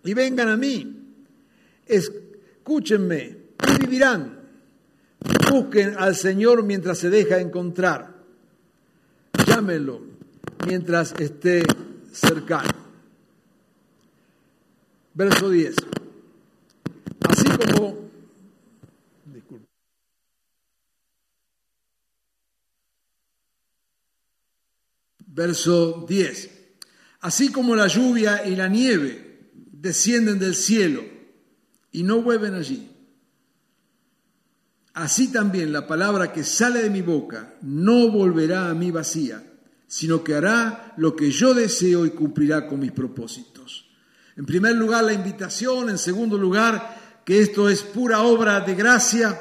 y 0.05 0.15
vengan 0.15 0.49
a 0.49 0.57
mí. 0.57 1.15
Escúchenme 1.87 3.37
y 3.67 3.81
vivirán. 3.81 4.39
Busquen 5.51 5.95
al 5.99 6.15
Señor 6.15 6.63
mientras 6.63 6.99
se 6.99 7.11
deja 7.11 7.41
encontrar. 7.41 8.15
Llámenlo 9.47 10.03
mientras 10.67 11.15
esté 11.19 11.63
cercano. 12.13 12.89
Verso 15.15 15.51
10. 15.51 15.75
Así 17.29 17.45
como 17.45 18.09
Verso 25.27 26.05
10. 26.09 26.51
Así 27.21 27.53
como 27.53 27.77
la 27.77 27.87
lluvia 27.87 28.45
y 28.45 28.57
la 28.57 28.69
nieve 28.69 29.28
descienden 29.81 30.39
del 30.39 30.55
cielo 30.55 31.03
y 31.93 32.03
no 32.03 32.21
vuelven 32.21 32.55
allí, 32.55 32.91
así 34.95 35.29
también 35.29 35.73
la 35.73 35.87
palabra 35.87 36.33
que 36.33 36.43
sale 36.43 36.83
de 36.83 36.91
mi 36.91 37.03
boca 37.03 37.55
no 37.63 38.11
volverá 38.11 38.69
a 38.71 38.75
mí 38.75 38.91
vacía, 38.91 39.43
sino 39.87 40.25
que 40.25 40.35
hará 40.35 40.95
lo 40.97 41.15
que 41.15 41.31
yo 41.31 41.55
deseo 41.55 42.05
y 42.05 42.11
cumplirá 42.11 42.67
con 42.67 42.81
mis 42.81 42.93
propósitos. 42.93 43.89
En 44.37 44.45
primer 44.45 44.75
lugar, 44.75 45.05
la 45.05 45.13
invitación, 45.13 45.89
en 45.91 45.99
segundo 45.99 46.37
lugar, 46.37 47.23
que 47.25 47.41
esto 47.41 47.69
es 47.69 47.83
pura 47.83 48.23
obra 48.23 48.61
de 48.61 48.75
gracia, 48.75 49.39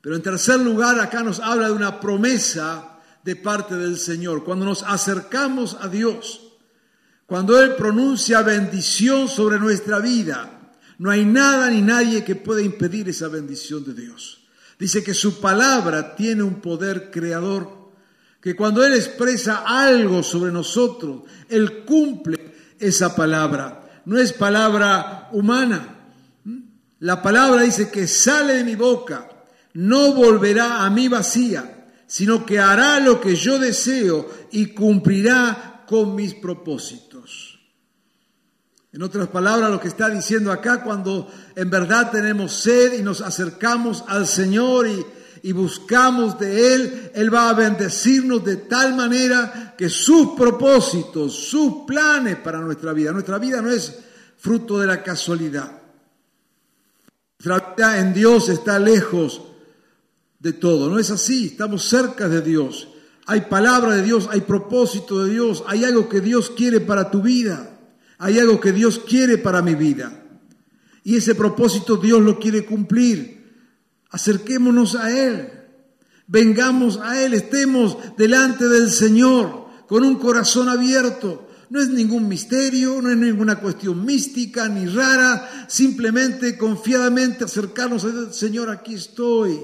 pero 0.00 0.16
en 0.16 0.22
tercer 0.22 0.60
lugar, 0.60 0.98
acá 1.00 1.22
nos 1.22 1.40
habla 1.40 1.68
de 1.68 1.74
una 1.74 2.00
promesa 2.00 2.98
de 3.24 3.36
parte 3.36 3.76
del 3.76 3.98
Señor. 3.98 4.44
Cuando 4.44 4.64
nos 4.64 4.82
acercamos 4.82 5.76
a 5.80 5.88
Dios, 5.88 6.47
cuando 7.28 7.60
Él 7.60 7.76
pronuncia 7.76 8.40
bendición 8.40 9.28
sobre 9.28 9.58
nuestra 9.58 9.98
vida, 9.98 10.72
no 10.96 11.10
hay 11.10 11.26
nada 11.26 11.68
ni 11.68 11.82
nadie 11.82 12.24
que 12.24 12.36
pueda 12.36 12.62
impedir 12.62 13.06
esa 13.06 13.28
bendición 13.28 13.84
de 13.84 13.92
Dios. 13.92 14.46
Dice 14.78 15.04
que 15.04 15.12
su 15.12 15.38
palabra 15.38 16.16
tiene 16.16 16.42
un 16.42 16.62
poder 16.62 17.10
creador, 17.10 17.90
que 18.40 18.56
cuando 18.56 18.82
Él 18.82 18.94
expresa 18.94 19.64
algo 19.66 20.22
sobre 20.22 20.50
nosotros, 20.50 21.24
Él 21.50 21.84
cumple 21.84 22.54
esa 22.78 23.14
palabra. 23.14 24.00
No 24.06 24.16
es 24.16 24.32
palabra 24.32 25.28
humana. 25.32 25.96
La 27.00 27.20
palabra 27.20 27.60
dice 27.60 27.90
que 27.90 28.06
sale 28.06 28.54
de 28.54 28.64
mi 28.64 28.74
boca 28.74 29.28
no 29.74 30.14
volverá 30.14 30.82
a 30.82 30.88
mí 30.88 31.08
vacía, 31.08 31.88
sino 32.06 32.46
que 32.46 32.58
hará 32.58 33.00
lo 33.00 33.20
que 33.20 33.36
yo 33.36 33.58
deseo 33.58 34.30
y 34.50 34.68
cumplirá 34.68 35.77
con 35.88 36.14
mis 36.14 36.34
propósitos. 36.34 37.58
En 38.92 39.02
otras 39.02 39.28
palabras, 39.28 39.70
lo 39.70 39.80
que 39.80 39.88
está 39.88 40.08
diciendo 40.08 40.50
acá, 40.50 40.82
cuando 40.82 41.30
en 41.54 41.70
verdad 41.70 42.10
tenemos 42.10 42.52
sed 42.52 42.98
y 42.98 43.02
nos 43.02 43.20
acercamos 43.20 44.04
al 44.06 44.26
Señor 44.26 44.86
y, 44.86 45.04
y 45.42 45.52
buscamos 45.52 46.38
de 46.38 46.74
Él, 46.74 47.12
Él 47.14 47.32
va 47.32 47.50
a 47.50 47.54
bendecirnos 47.54 48.44
de 48.44 48.56
tal 48.56 48.94
manera 48.94 49.74
que 49.76 49.88
sus 49.88 50.30
propósitos, 50.36 51.34
sus 51.34 51.84
planes 51.86 52.36
para 52.36 52.60
nuestra 52.60 52.92
vida, 52.92 53.12
nuestra 53.12 53.38
vida 53.38 53.60
no 53.60 53.70
es 53.70 53.98
fruto 54.38 54.78
de 54.78 54.86
la 54.86 55.02
casualidad. 55.02 55.78
Nuestra 57.44 58.00
en 58.00 58.12
Dios 58.14 58.48
está 58.48 58.78
lejos 58.78 59.42
de 60.38 60.52
todo. 60.54 60.90
No 60.90 60.98
es 60.98 61.10
así, 61.10 61.46
estamos 61.46 61.84
cerca 61.84 62.28
de 62.28 62.42
Dios. 62.42 62.88
Hay 63.30 63.42
palabra 63.42 63.94
de 63.94 64.02
Dios, 64.02 64.26
hay 64.30 64.40
propósito 64.40 65.22
de 65.22 65.30
Dios, 65.30 65.62
hay 65.66 65.84
algo 65.84 66.08
que 66.08 66.22
Dios 66.22 66.50
quiere 66.50 66.80
para 66.80 67.10
tu 67.10 67.20
vida, 67.20 67.78
hay 68.16 68.38
algo 68.38 68.58
que 68.58 68.72
Dios 68.72 69.02
quiere 69.06 69.36
para 69.36 69.60
mi 69.60 69.74
vida. 69.74 70.24
Y 71.04 71.16
ese 71.16 71.34
propósito 71.34 71.98
Dios 71.98 72.22
lo 72.22 72.38
quiere 72.38 72.64
cumplir. 72.64 73.44
Acerquémonos 74.08 74.94
a 74.94 75.10
Él, 75.10 75.46
vengamos 76.26 76.98
a 77.02 77.22
Él, 77.22 77.34
estemos 77.34 77.98
delante 78.16 78.66
del 78.66 78.90
Señor 78.90 79.66
con 79.86 80.04
un 80.04 80.16
corazón 80.16 80.70
abierto. 80.70 81.48
No 81.68 81.82
es 81.82 81.90
ningún 81.90 82.28
misterio, 82.28 83.02
no 83.02 83.10
es 83.10 83.16
ninguna 83.18 83.60
cuestión 83.60 84.06
mística 84.06 84.70
ni 84.70 84.86
rara, 84.86 85.66
simplemente 85.68 86.56
confiadamente 86.56 87.44
acercarnos 87.44 88.04
al 88.04 88.32
Señor, 88.32 88.70
aquí 88.70 88.94
estoy 88.94 89.60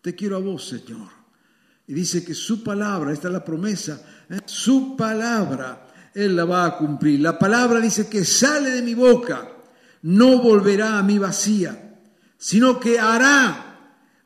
te 0.00 0.14
quiero 0.14 0.36
a 0.36 0.38
vos, 0.38 0.68
Señor. 0.68 1.13
Y 1.86 1.94
dice 1.94 2.24
que 2.24 2.34
su 2.34 2.62
palabra, 2.62 3.12
esta 3.12 3.28
es 3.28 3.34
la 3.34 3.44
promesa, 3.44 4.00
¿eh? 4.30 4.40
su 4.46 4.96
palabra 4.96 5.86
Él 6.14 6.34
la 6.34 6.44
va 6.44 6.64
a 6.64 6.76
cumplir. 6.78 7.20
La 7.20 7.38
palabra 7.38 7.80
dice 7.80 8.08
que 8.08 8.24
sale 8.24 8.70
de 8.70 8.82
mi 8.82 8.94
boca, 8.94 9.48
no 10.02 10.40
volverá 10.40 10.98
a 10.98 11.02
mí 11.02 11.18
vacía, 11.18 11.98
sino 12.38 12.80
que 12.80 12.98
hará 12.98 13.74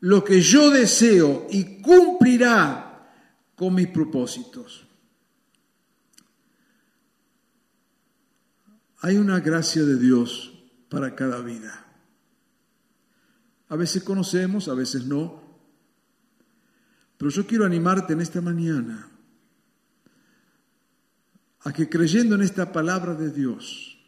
lo 0.00 0.22
que 0.22 0.40
yo 0.40 0.70
deseo 0.70 1.46
y 1.50 1.83
cumplirá 1.83 3.09
con 3.56 3.74
mis 3.74 3.88
propósitos. 3.88 4.85
Hay 9.00 9.16
una 9.16 9.40
gracia 9.40 9.83
de 9.83 9.96
Dios 9.98 10.52
para 10.88 11.14
cada 11.14 11.40
vida. 11.40 11.87
A 13.68 13.76
veces 13.76 14.02
conocemos, 14.02 14.68
a 14.68 14.74
veces 14.74 15.04
no, 15.04 15.47
pero 17.18 17.31
yo 17.31 17.46
quiero 17.46 17.66
animarte 17.66 18.12
en 18.12 18.20
esta 18.20 18.40
mañana 18.40 19.11
a 21.61 21.72
que 21.72 21.88
creyendo 21.88 22.37
en 22.37 22.42
esta 22.42 22.72
palabra 22.72 23.14
de 23.14 23.31
Dios, 23.31 23.98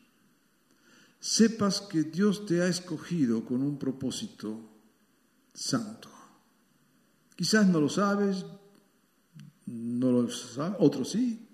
sepas 1.18 1.83
que 1.83 2.05
Dios 2.05 2.46
te 2.46 2.62
ha 2.62 2.68
escogido 2.68 3.44
con 3.44 3.62
un 3.62 3.79
propósito 3.79 4.59
santo. 5.53 6.09
Quizás 7.37 7.66
no 7.66 7.81
lo 7.81 7.88
sabes, 7.88 8.46
no 9.66 10.12
lo 10.12 10.31
sabes, 10.31 10.77
otros 10.79 11.11
sí, 11.11 11.49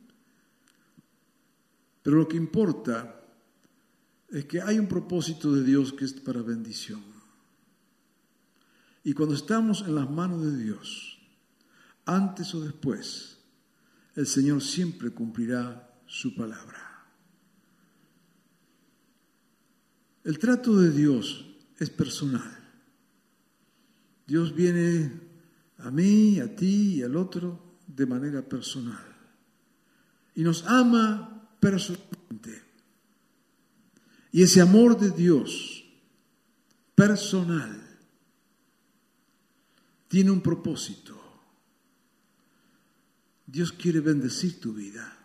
pero 2.02 2.18
lo 2.18 2.28
que 2.28 2.36
importa 2.36 3.20
es 4.28 4.44
que 4.44 4.60
hay 4.60 4.78
un 4.78 4.86
propósito 4.86 5.52
de 5.52 5.64
Dios 5.64 5.92
que 5.92 6.04
es 6.04 6.12
para 6.12 6.42
bendición. 6.42 7.02
Y 9.02 9.12
cuando 9.12 9.34
estamos 9.34 9.82
en 9.82 9.94
las 9.94 10.10
manos 10.10 10.42
de 10.42 10.56
Dios, 10.56 11.15
antes 12.06 12.54
o 12.54 12.60
después, 12.60 13.38
el 14.14 14.26
Señor 14.26 14.62
siempre 14.62 15.10
cumplirá 15.10 16.00
su 16.06 16.34
palabra. 16.34 17.04
El 20.24 20.38
trato 20.38 20.80
de 20.80 20.90
Dios 20.90 21.44
es 21.78 21.90
personal. 21.90 22.58
Dios 24.26 24.54
viene 24.54 25.20
a 25.78 25.90
mí, 25.90 26.40
a 26.40 26.56
ti 26.56 26.96
y 26.96 27.02
al 27.02 27.16
otro 27.16 27.78
de 27.86 28.06
manera 28.06 28.42
personal. 28.42 29.04
Y 30.34 30.42
nos 30.42 30.64
ama 30.64 31.48
personalmente. 31.60 32.62
Y 34.32 34.42
ese 34.42 34.60
amor 34.60 34.98
de 34.98 35.10
Dios 35.10 35.84
personal 36.94 37.82
tiene 40.08 40.30
un 40.30 40.40
propósito. 40.40 41.15
Dios 43.46 43.72
quiere 43.72 44.00
bendecir 44.00 44.60
tu 44.60 44.72
vida. 44.72 45.16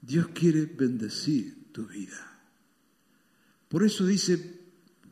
Dios 0.00 0.28
quiere 0.28 0.66
bendecir 0.66 1.72
tu 1.72 1.86
vida. 1.86 2.40
Por 3.68 3.82
eso 3.82 4.06
dice, 4.06 4.60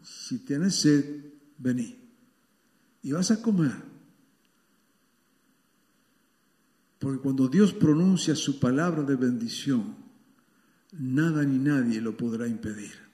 si 0.03 0.39
tienes 0.41 0.77
sed, 0.77 1.33
vení. 1.59 1.99
Y 3.03 3.13
vas 3.13 3.31
a 3.31 3.41
comer. 3.41 3.75
Porque 6.99 7.21
cuando 7.21 7.49
Dios 7.49 7.73
pronuncia 7.73 8.35
su 8.35 8.59
palabra 8.59 9.03
de 9.03 9.17
bendición, 9.17 9.97
nada 10.93 11.45
ni 11.45 11.59
nadie 11.59 12.01
lo 12.01 12.17
podrá 12.17 12.49
impedir. 12.49 13.06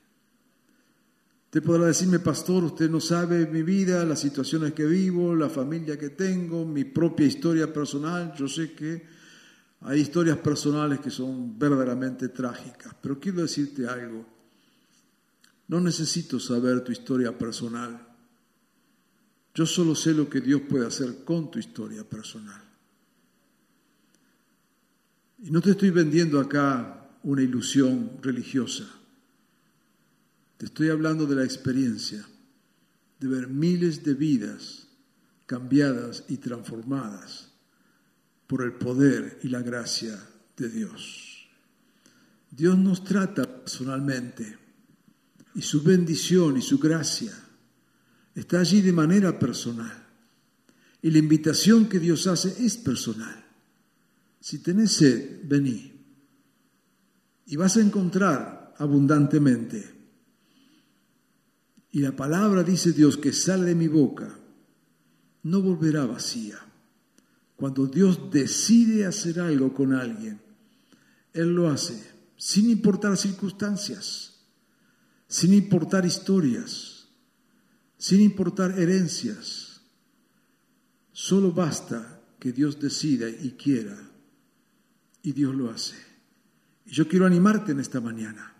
Usted 1.53 1.65
podrá 1.65 1.85
decirme, 1.85 2.19
pastor, 2.19 2.65
usted 2.65 2.89
no 2.89 2.99
sabe 2.99 3.47
mi 3.47 3.63
vida, 3.63 4.07
las 4.07 4.21
situaciones 4.21 4.73
que 4.73 4.87
vivo, 4.87 5.37
la 5.37 5.51
familia 5.51 5.99
que 5.99 6.09
tengo, 6.09 6.65
mi 6.65 6.85
propia 6.85 7.27
historia 7.27 7.71
personal. 7.71 8.33
Yo 8.35 8.49
sé 8.49 8.73
que 8.73 9.07
hay 9.83 10.01
historias 10.01 10.39
personales 10.39 11.01
que 11.01 11.11
son 11.11 11.59
verdaderamente 11.59 12.31
trágicas, 12.31 12.97
pero 13.03 13.21
quiero 13.21 13.43
decirte 13.43 13.87
algo. 13.87 14.25
No 15.69 15.79
necesito 15.79 16.41
saber 16.41 16.83
tu 16.83 16.91
historia 16.91 17.37
personal. 17.37 18.01
Yo 19.55 19.67
solo 19.67 19.95
sé 19.95 20.15
lo 20.15 20.31
que 20.31 20.41
Dios 20.41 20.63
puede 20.63 20.87
hacer 20.87 21.23
con 21.23 21.51
tu 21.51 21.59
historia 21.59 22.03
personal. 22.03 22.65
Y 25.43 25.51
no 25.51 25.61
te 25.61 25.73
estoy 25.73 25.91
vendiendo 25.91 26.41
acá 26.41 27.11
una 27.25 27.43
ilusión 27.43 28.13
religiosa. 28.23 29.02
Estoy 30.63 30.91
hablando 30.91 31.27
de 31.27 31.35
la 31.35 31.45
experiencia 31.45 32.25
de 33.19 33.29
ver 33.29 33.49
miles 33.49 34.05
de 34.05 34.15
vidas 34.15 34.87
cambiadas 35.45 36.25
y 36.29 36.37
transformadas 36.37 37.51
por 38.47 38.63
el 38.63 38.75
poder 38.75 39.41
y 39.43 39.49
la 39.49 39.61
gracia 39.61 40.17
de 40.57 40.69
Dios. 40.69 41.49
Dios 42.49 42.79
nos 42.79 43.03
trata 43.03 43.43
personalmente 43.43 44.57
y 45.57 45.63
su 45.63 45.83
bendición 45.83 46.57
y 46.57 46.63
su 46.63 46.79
gracia 46.79 47.33
está 48.33 48.61
allí 48.61 48.83
de 48.83 48.93
manera 48.93 49.37
personal. 49.39 50.07
Y 51.03 51.11
la 51.11 51.19
invitación 51.19 51.89
que 51.89 51.99
Dios 51.99 52.29
hace 52.29 52.65
es 52.65 52.77
personal. 52.77 53.45
Si 54.39 54.61
tenés 54.61 54.93
sed, 54.93 55.41
vení. 55.43 55.93
Y 57.47 57.57
vas 57.57 57.77
a 57.77 57.81
encontrar 57.81 58.75
abundantemente 58.79 60.02
y 61.93 62.01
la 62.01 62.17
palabra, 62.17 62.63
dice 62.63 62.93
Dios, 62.93 63.19
que 63.19 63.35
sale 63.35 63.67
de 63.67 63.75
mi 63.75 63.87
boca, 63.87 64.35
no 65.43 65.61
volverá 65.61 66.07
vacía. 66.07 66.59
Cuando 67.55 67.87
Dios 67.87 68.31
decide 68.31 69.05
hacer 69.05 69.39
algo 69.39 69.75
con 69.75 69.93
alguien, 69.93 70.41
Él 71.35 71.55
lo 71.55 71.69
hace 71.69 72.11
sin 72.35 72.71
importar 72.71 73.17
circunstancias, 73.19 74.41
sin 75.29 75.53
importar 75.53 76.07
historias, 76.07 77.09
sin 77.99 78.23
importar 78.23 78.81
herencias. 78.81 79.83
Solo 81.13 81.53
basta 81.53 82.21
que 82.41 82.53
Dios 82.53 82.81
decida 82.81 83.29
y 83.29 83.53
quiera, 83.53 83.97
y 85.23 85.33
Dios 85.33 85.55
lo 85.55 85.71
hace. 85.71 85.95
Y 86.87 86.91
yo 86.91 87.07
quiero 87.07 87.27
animarte 87.27 87.73
en 87.73 87.81
esta 87.81 88.01
mañana 88.01 88.57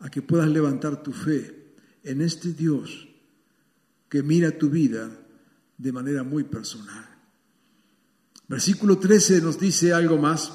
a 0.00 0.10
que 0.10 0.22
puedas 0.22 0.48
levantar 0.48 1.02
tu 1.02 1.12
fe 1.12 1.63
en 2.04 2.20
este 2.22 2.52
Dios 2.52 3.08
que 4.08 4.22
mira 4.22 4.52
tu 4.52 4.70
vida 4.70 5.10
de 5.76 5.92
manera 5.92 6.22
muy 6.22 6.44
personal. 6.44 7.08
Versículo 8.46 8.98
13 8.98 9.40
nos 9.40 9.58
dice 9.58 9.92
algo 9.92 10.18
más, 10.18 10.52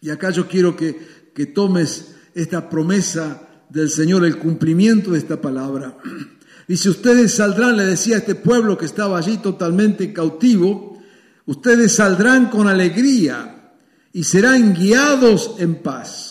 y 0.00 0.10
acá 0.10 0.30
yo 0.30 0.48
quiero 0.48 0.76
que, 0.76 1.30
que 1.34 1.46
tomes 1.46 2.14
esta 2.34 2.70
promesa 2.70 3.48
del 3.68 3.90
Señor, 3.90 4.24
el 4.24 4.38
cumplimiento 4.38 5.12
de 5.12 5.18
esta 5.18 5.40
palabra. 5.40 5.98
Dice, 6.68 6.88
ustedes 6.88 7.34
saldrán, 7.34 7.76
le 7.76 7.84
decía 7.84 8.14
a 8.14 8.18
este 8.18 8.36
pueblo 8.36 8.78
que 8.78 8.86
estaba 8.86 9.18
allí 9.18 9.38
totalmente 9.38 10.12
cautivo, 10.12 11.02
ustedes 11.46 11.96
saldrán 11.96 12.48
con 12.48 12.68
alegría 12.68 13.72
y 14.12 14.22
serán 14.22 14.72
guiados 14.72 15.56
en 15.58 15.82
paz. 15.82 16.29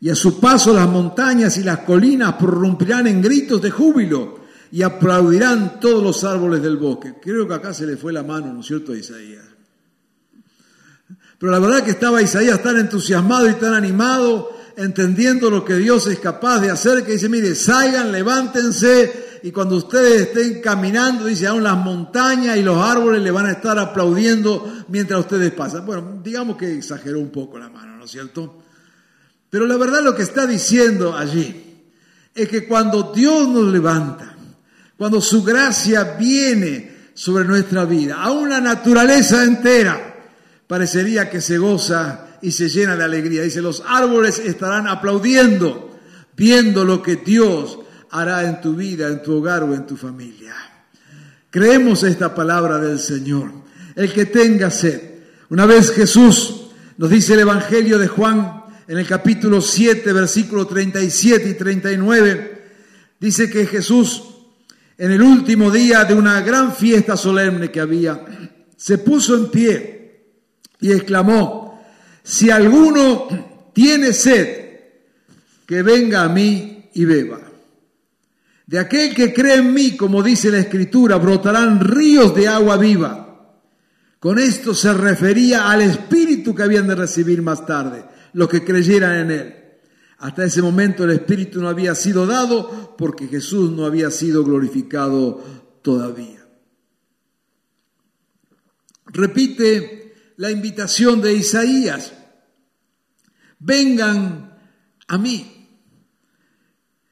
Y 0.00 0.08
a 0.08 0.14
su 0.14 0.40
paso 0.40 0.72
las 0.72 0.88
montañas 0.88 1.58
y 1.58 1.62
las 1.62 1.80
colinas 1.80 2.34
prorrumpirán 2.34 3.06
en 3.06 3.20
gritos 3.20 3.60
de 3.60 3.70
júbilo 3.70 4.40
y 4.72 4.82
aplaudirán 4.82 5.78
todos 5.80 6.02
los 6.02 6.24
árboles 6.24 6.62
del 6.62 6.76
bosque. 6.76 7.14
Creo 7.20 7.46
que 7.46 7.54
acá 7.54 7.74
se 7.74 7.86
le 7.86 7.96
fue 7.96 8.12
la 8.12 8.22
mano, 8.22 8.52
¿no 8.52 8.60
es 8.60 8.66
cierto, 8.66 8.92
a 8.92 8.96
Isaías? 8.96 9.44
Pero 11.38 11.52
la 11.52 11.58
verdad 11.58 11.82
que 11.82 11.90
estaba 11.90 12.22
Isaías 12.22 12.62
tan 12.62 12.78
entusiasmado 12.78 13.48
y 13.48 13.54
tan 13.54 13.74
animado, 13.74 14.50
entendiendo 14.76 15.50
lo 15.50 15.64
que 15.64 15.74
Dios 15.76 16.06
es 16.06 16.18
capaz 16.18 16.60
de 16.60 16.70
hacer, 16.70 17.04
que 17.04 17.12
dice, 17.12 17.28
mire, 17.28 17.54
salgan, 17.54 18.12
levántense, 18.12 19.40
y 19.42 19.50
cuando 19.50 19.76
ustedes 19.76 20.28
estén 20.28 20.60
caminando, 20.60 21.24
dice, 21.24 21.46
aún 21.46 21.62
las 21.62 21.76
montañas 21.76 22.56
y 22.58 22.62
los 22.62 22.76
árboles 22.76 23.22
le 23.22 23.30
van 23.30 23.46
a 23.46 23.52
estar 23.52 23.78
aplaudiendo 23.78 24.84
mientras 24.88 25.20
ustedes 25.20 25.52
pasan. 25.52 25.86
Bueno, 25.86 26.20
digamos 26.22 26.56
que 26.56 26.76
exageró 26.76 27.18
un 27.18 27.30
poco 27.30 27.58
la 27.58 27.70
mano, 27.70 27.96
¿no 27.96 28.04
es 28.04 28.10
cierto? 28.10 28.59
Pero 29.50 29.66
la 29.66 29.76
verdad 29.76 30.02
lo 30.02 30.14
que 30.14 30.22
está 30.22 30.46
diciendo 30.46 31.16
allí 31.16 31.82
es 32.34 32.48
que 32.48 32.66
cuando 32.66 33.12
Dios 33.14 33.48
nos 33.48 33.72
levanta, 33.72 34.36
cuando 34.96 35.20
su 35.20 35.42
gracia 35.42 36.16
viene 36.18 37.10
sobre 37.14 37.44
nuestra 37.44 37.84
vida, 37.84 38.22
a 38.22 38.30
una 38.30 38.60
naturaleza 38.60 39.44
entera, 39.44 40.14
parecería 40.66 41.28
que 41.28 41.40
se 41.40 41.58
goza 41.58 42.28
y 42.40 42.52
se 42.52 42.68
llena 42.68 42.96
de 42.96 43.04
alegría. 43.04 43.42
Dice, 43.42 43.60
los 43.60 43.82
árboles 43.86 44.38
estarán 44.38 44.86
aplaudiendo, 44.86 45.98
viendo 46.36 46.84
lo 46.84 47.02
que 47.02 47.16
Dios 47.16 47.80
hará 48.10 48.44
en 48.44 48.60
tu 48.60 48.74
vida, 48.74 49.08
en 49.08 49.22
tu 49.22 49.38
hogar 49.38 49.64
o 49.64 49.74
en 49.74 49.86
tu 49.86 49.96
familia. 49.96 50.54
Creemos 51.50 52.04
esta 52.04 52.34
palabra 52.34 52.78
del 52.78 53.00
Señor. 53.00 53.50
El 53.96 54.12
que 54.12 54.26
tenga 54.26 54.70
sed. 54.70 55.00
Una 55.48 55.66
vez 55.66 55.90
Jesús 55.90 56.68
nos 56.96 57.10
dice 57.10 57.34
el 57.34 57.40
Evangelio 57.40 57.98
de 57.98 58.06
Juan 58.06 58.59
en 58.90 58.98
el 58.98 59.06
capítulo 59.06 59.60
7, 59.60 60.12
versículo 60.12 60.66
37 60.66 61.50
y 61.50 61.54
39, 61.54 62.62
dice 63.20 63.48
que 63.48 63.64
Jesús 63.64 64.24
en 64.98 65.12
el 65.12 65.22
último 65.22 65.70
día 65.70 66.04
de 66.04 66.12
una 66.12 66.40
gran 66.40 66.74
fiesta 66.74 67.16
solemne 67.16 67.70
que 67.70 67.78
había, 67.78 68.20
se 68.76 68.98
puso 68.98 69.36
en 69.36 69.48
pie 69.48 70.24
y 70.80 70.90
exclamó, 70.90 71.80
si 72.24 72.50
alguno 72.50 73.70
tiene 73.72 74.12
sed, 74.12 74.70
que 75.64 75.82
venga 75.82 76.24
a 76.24 76.28
mí 76.28 76.90
y 76.92 77.04
beba. 77.04 77.38
De 78.66 78.80
aquel 78.80 79.14
que 79.14 79.32
cree 79.32 79.58
en 79.58 79.72
mí, 79.72 79.96
como 79.96 80.20
dice 80.20 80.50
la 80.50 80.58
escritura, 80.58 81.14
brotarán 81.14 81.78
ríos 81.78 82.34
de 82.34 82.48
agua 82.48 82.76
viva. 82.76 83.54
Con 84.18 84.40
esto 84.40 84.74
se 84.74 84.92
refería 84.92 85.70
al 85.70 85.82
espíritu 85.82 86.56
que 86.56 86.64
habían 86.64 86.88
de 86.88 86.96
recibir 86.96 87.40
más 87.40 87.64
tarde, 87.64 88.09
los 88.32 88.48
que 88.48 88.64
creyeran 88.64 89.16
en 89.16 89.30
él. 89.30 89.56
Hasta 90.18 90.44
ese 90.44 90.60
momento 90.60 91.04
el 91.04 91.12
espíritu 91.12 91.60
no 91.60 91.68
había 91.68 91.94
sido 91.94 92.26
dado 92.26 92.94
porque 92.96 93.26
Jesús 93.26 93.70
no 93.70 93.86
había 93.86 94.10
sido 94.10 94.44
glorificado 94.44 95.80
todavía. 95.82 96.46
Repite 99.06 100.34
la 100.36 100.50
invitación 100.50 101.20
de 101.20 101.32
Isaías. 101.32 102.12
Vengan 103.58 104.58
a 105.08 105.18
mí. 105.18 105.68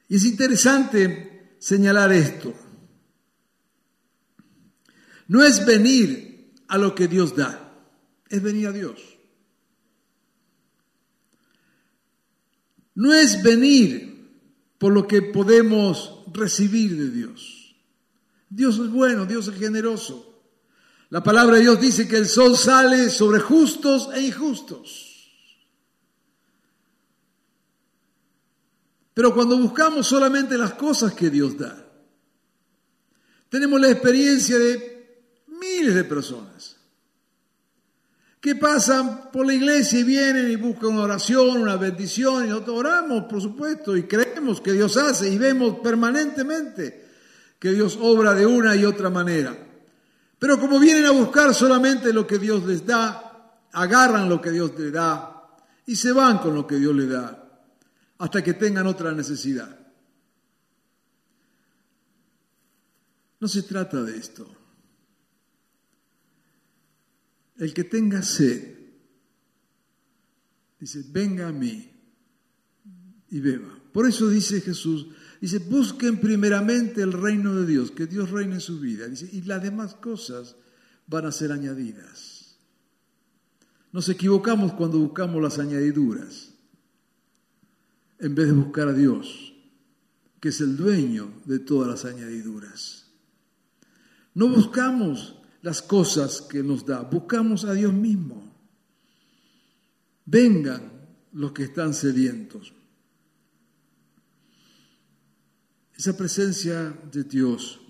Y 0.09 0.17
es 0.17 0.25
interesante 0.25 1.57
señalar 1.59 2.13
esto. 2.13 2.55
No 5.29 5.43
es 5.43 5.65
venir 5.65 6.55
a 6.69 6.79
lo 6.79 6.95
que 6.95 7.09
Dios 7.09 7.37
da, 7.37 7.75
es 8.29 8.43
venir 8.43 8.69
a 8.69 8.73
Dios. 8.73 9.08
No 12.99 13.15
es 13.15 13.45
venir 13.45 14.29
por 14.77 14.93
lo 14.93 15.07
que 15.07 15.23
podemos 15.23 16.25
recibir 16.33 16.97
de 16.97 17.11
Dios. 17.11 17.77
Dios 18.51 18.77
es 18.77 18.91
bueno, 18.91 19.25
Dios 19.25 19.47
es 19.47 19.57
generoso. 19.57 20.43
La 21.11 21.23
palabra 21.23 21.55
de 21.55 21.63
Dios 21.63 21.81
dice 21.81 22.09
que 22.09 22.17
el 22.17 22.27
sol 22.27 22.57
sale 22.57 23.09
sobre 23.09 23.39
justos 23.39 24.09
e 24.13 24.23
injustos. 24.23 25.31
Pero 29.15 29.33
cuando 29.33 29.57
buscamos 29.57 30.09
solamente 30.09 30.59
las 30.59 30.75
cosas 30.75 31.15
que 31.15 31.31
Dios 31.31 31.57
da, 31.57 31.89
tenemos 33.49 33.81
la 33.81 33.93
experiencia 33.93 34.59
de 34.59 35.23
miles 35.47 35.95
de 35.95 36.03
personas 36.03 36.78
que 38.41 38.55
pasan 38.55 39.31
por 39.33 39.47
la 39.47 39.55
iglesia 39.55 39.99
y 39.99 40.05
vienen 40.05 40.51
y 40.51 40.57
buscan 40.57 40.91
una 40.91 41.03
oración, 41.03 41.61
una 41.61 41.77
bendición, 41.77 42.45
y 42.45 42.49
nosotros 42.49 42.79
oramos, 42.79 43.25
por 43.25 43.43
supuesto, 43.43 43.97
y 43.97 44.05
creemos 44.05 44.61
que 44.61 44.73
Dios 44.73 44.97
hace 44.97 45.29
y 45.29 45.39
vemos 45.39 45.81
permanentemente 45.81 47.09
que 47.59 47.73
Dios 47.73 47.99
obra 48.01 48.35
de 48.35 48.47
una 48.47 48.77
y 48.77 48.85
otra 48.85 49.11
manera. 49.11 49.57
Pero 50.39 50.61
como 50.61 50.79
vienen 50.79 51.07
a 51.07 51.11
buscar 51.11 51.53
solamente 51.53 52.13
lo 52.13 52.27
que 52.27 52.39
Dios 52.39 52.65
les 52.65 52.87
da, 52.87 53.65
agarran 53.73 54.29
lo 54.29 54.41
que 54.41 54.53
Dios 54.53 54.73
les 54.79 54.93
da 54.93 55.49
y 55.87 55.97
se 55.97 56.13
van 56.13 56.39
con 56.39 56.55
lo 56.55 56.67
que 56.67 56.77
Dios 56.77 56.95
les 56.95 57.09
da 57.09 57.45
hasta 58.19 58.43
que 58.43 58.55
tengan 58.55 58.87
otra 58.87 59.13
necesidad. 59.13 59.77
No 63.41 63.49
se 63.49 63.63
trata 63.63 64.03
de 64.03 64.17
esto. 64.17 64.58
El 67.59 67.75
que 67.75 67.85
tenga 67.85 68.23
sed, 68.23 68.77
dice, 70.79 71.05
venga 71.11 71.49
a 71.49 71.53
mí 71.53 71.91
y 73.31 73.41
beba. 73.41 73.79
Por 73.93 74.09
eso 74.09 74.29
dice 74.29 74.61
Jesús, 74.61 75.09
Dice, 75.41 75.59
busquen 75.59 76.19
primeramente 76.19 77.01
el 77.01 77.13
reino 77.13 77.55
de 77.55 77.67
Dios, 77.67 77.93
que 77.93 78.07
Dios 78.07 78.31
reine 78.31 78.55
en 78.55 78.61
su 78.61 78.81
vida. 78.81 79.07
Dice, 79.07 79.29
y 79.33 79.43
las 79.43 79.63
demás 79.63 79.95
cosas 79.95 80.57
van 81.07 81.27
a 81.27 81.33
ser 81.33 81.53
añadidas. 81.53 82.57
Nos 83.93 84.09
equivocamos 84.09 84.73
cuando 84.73 84.99
buscamos 84.99 85.41
las 85.41 85.59
añadiduras, 85.59 86.53
en 88.19 88.35
vez 88.35 88.49
de 88.49 88.53
buscar 88.53 88.89
a 88.89 88.93
Dios, 88.93 89.55
que 90.41 90.49
es 90.49 90.61
el 90.61 90.77
dueño 90.77 91.33
de 91.45 91.61
todas 91.61 91.89
las 91.89 92.05
añadiduras. 92.05 93.07
No 94.35 94.49
buscamos 94.49 95.38
las 95.63 95.83
cosas 95.83 96.41
que 96.41 96.63
nos 96.63 96.87
da, 96.87 97.03
buscamos 97.03 97.65
a 97.65 97.73
Dios 97.73 97.93
mismo. 97.93 98.43
Vengan 100.25 100.93
los 101.33 101.53
que 101.53 101.65
están 101.65 101.95
sedientos. 101.95 102.73
Esa 105.97 106.17
presencia 106.17 106.97
de 107.11 107.25
Dios, 107.25 107.81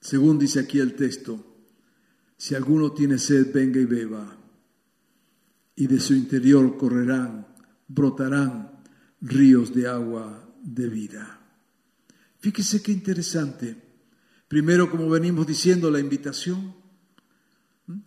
según 0.00 0.38
dice 0.38 0.60
aquí 0.60 0.78
el 0.78 0.94
texto, 0.94 1.46
si 2.36 2.54
alguno 2.54 2.92
tiene 2.92 3.18
sed, 3.18 3.52
venga 3.52 3.80
y 3.80 3.84
beba, 3.84 4.36
y 5.74 5.86
de 5.86 5.98
su 5.98 6.14
interior 6.14 6.76
correrán, 6.76 7.46
brotarán 7.88 8.82
ríos 9.20 9.74
de 9.74 9.88
agua 9.88 10.48
de 10.62 10.88
vida. 10.88 11.40
Fíjese 12.38 12.82
qué 12.82 12.92
interesante. 12.92 13.76
Primero, 14.48 14.90
como 14.90 15.08
venimos 15.08 15.46
diciendo, 15.46 15.90
la 15.90 16.00
invitación 16.00 16.79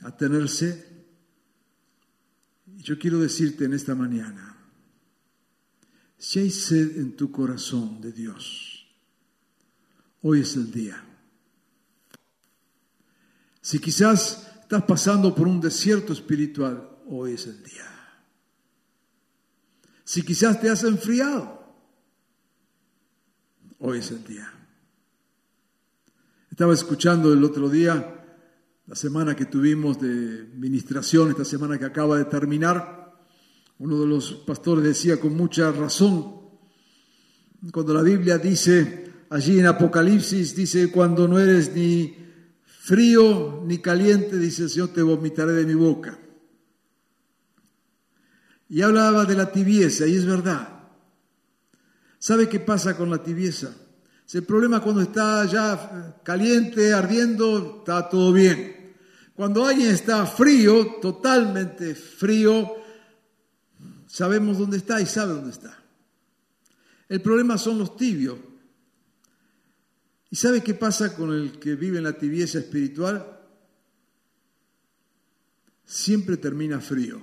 a 0.02 0.16
tener 0.16 0.50
sed. 0.50 0.84
Y 2.78 2.82
yo 2.84 2.98
quiero 2.98 3.20
decirte 3.20 3.66
en 3.66 3.74
esta 3.74 3.96
mañana, 3.96 4.58
si 6.18 6.40
hay 6.40 6.52
sed 6.52 6.98
en 6.98 7.16
tu 7.16 7.32
corazón 7.32 8.02
de 8.02 8.12
Dios, 8.12 8.74
Hoy 10.26 10.40
es 10.40 10.56
el 10.56 10.72
día. 10.72 11.04
Si 13.62 13.80
quizás 13.80 14.48
estás 14.62 14.84
pasando 14.84 15.36
por 15.36 15.48
un 15.48 15.60
desierto 15.60 16.14
espiritual, 16.14 16.90
hoy 17.08 17.34
es 17.34 17.46
el 17.46 17.62
día. 17.62 17.90
si 20.06 20.22
quizás 20.22 20.60
te 20.62 20.70
has 20.70 20.84
enfriado. 20.84 21.62
Hoy 23.80 24.00
es 24.00 24.12
el 24.12 24.24
día. 24.24 24.50
Estaba 26.50 26.74
escuchando 26.74 27.34
el 27.34 27.44
otro 27.44 27.70
día, 27.70 28.13
la 28.86 28.96
semana 28.96 29.36
que 29.36 29.46
tuvimos 29.46 30.00
de 30.00 30.46
ministración, 30.56 31.30
esta 31.30 31.46
semana 31.46 31.80
que 31.80 31.86
acaba 31.86 32.18
de 32.18 32.26
terminar, 32.26 33.14
uno 33.80 34.02
de 34.02 34.08
los 34.08 34.34
pastores 34.34 34.84
decía 34.84 35.20
con 35.20 35.36
mucha 35.36 35.72
razón, 35.72 36.42
cuando 37.72 37.94
la 37.94 38.02
Biblia 38.02 38.38
dice, 38.38 39.12
allí 39.30 39.60
en 39.60 39.68
Apocalipsis, 39.68 40.54
dice, 40.56 40.92
cuando 40.92 41.30
no 41.30 41.40
eres 41.40 41.74
ni 41.74 42.14
frío 42.66 43.64
ni 43.66 43.78
caliente, 43.78 44.38
dice 44.38 44.64
el 44.64 44.70
Señor, 44.70 44.90
te 44.90 45.02
vomitaré 45.02 45.54
de 45.54 45.66
mi 45.66 45.76
boca. 45.76 46.20
Y 48.68 48.82
hablaba 48.82 49.24
de 49.24 49.36
la 49.36 49.50
tibieza, 49.50 50.06
y 50.08 50.16
es 50.16 50.26
verdad. 50.26 50.90
¿Sabe 52.20 52.50
qué 52.50 52.60
pasa 52.60 52.98
con 52.98 53.10
la 53.10 53.24
tibieza? 53.24 53.74
El 54.34 54.44
problema 54.46 54.82
cuando 54.82 55.02
está 55.02 55.46
ya 55.46 56.20
caliente, 56.24 56.92
ardiendo, 56.92 57.78
está 57.80 58.10
todo 58.10 58.34
bien. 58.34 58.73
Cuando 59.36 59.66
alguien 59.66 59.90
está 59.90 60.26
frío, 60.28 61.00
totalmente 61.02 61.96
frío, 61.96 62.76
sabemos 64.06 64.60
dónde 64.60 64.78
está 64.78 65.02
y 65.02 65.08
sabe 65.08 65.34
dónde 65.34 65.50
está. 65.52 65.84
El 67.10 67.22
problema 67.22 67.58
son 67.58 67.80
los 67.80 67.96
tibios. 67.98 68.38
¿Y 70.30 70.36
sabe 70.36 70.64
qué 70.64 70.74
pasa 70.74 71.16
con 71.16 71.34
el 71.34 71.60
que 71.60 71.76
vive 71.76 71.98
en 71.98 72.04
la 72.04 72.18
tibieza 72.18 72.60
espiritual? 72.60 73.40
Siempre 75.86 76.38
termina 76.38 76.80
frío. 76.80 77.22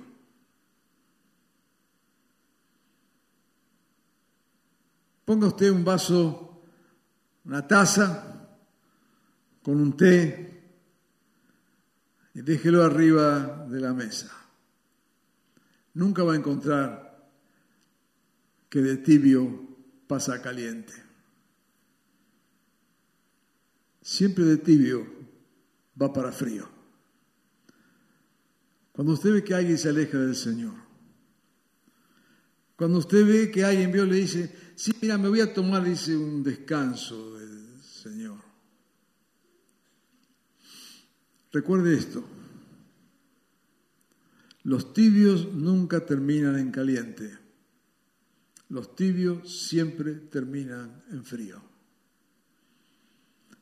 Ponga 5.25 5.47
usted 5.47 5.69
un 5.69 5.85
vaso, 5.85 6.61
una 7.45 7.65
taza 7.65 8.57
con 9.61 9.79
un 9.79 9.95
té 9.95 10.60
y 12.33 12.41
déjelo 12.41 12.83
arriba 12.83 13.65
de 13.69 13.79
la 13.79 13.93
mesa. 13.93 14.31
Nunca 15.93 16.23
va 16.23 16.33
a 16.33 16.37
encontrar 16.37 17.29
que 18.69 18.79
de 18.79 18.97
tibio 18.97 19.67
pasa 20.07 20.41
caliente. 20.41 20.93
Siempre 24.01 24.45
de 24.45 24.57
tibio 24.57 25.05
va 26.01 26.11
para 26.11 26.31
frío. 26.31 26.69
Cuando 28.93 29.13
usted 29.13 29.33
ve 29.33 29.43
que 29.43 29.53
alguien 29.53 29.77
se 29.77 29.89
aleja 29.89 30.17
del 30.17 30.35
Señor, 30.35 30.73
cuando 32.75 32.97
usted 32.97 33.25
ve 33.25 33.51
que 33.51 33.63
alguien 33.63 33.91
vio 33.91 34.05
le 34.05 34.15
dice, 34.15 34.73
sí, 34.75 34.91
mira, 35.01 35.17
me 35.17 35.29
voy 35.29 35.41
a 35.41 35.53
tomar, 35.53 35.83
dice, 35.83 36.15
un 36.15 36.41
descanso 36.41 37.37
del 37.37 37.81
Señor. 37.83 38.50
Recuerde 41.51 41.95
esto, 41.95 42.23
los 44.63 44.93
tibios 44.93 45.53
nunca 45.53 46.05
terminan 46.05 46.57
en 46.57 46.71
caliente. 46.71 47.37
Los 48.69 48.95
tibios 48.95 49.67
siempre 49.67 50.13
terminan 50.13 51.03
en 51.11 51.25
frío. 51.25 51.61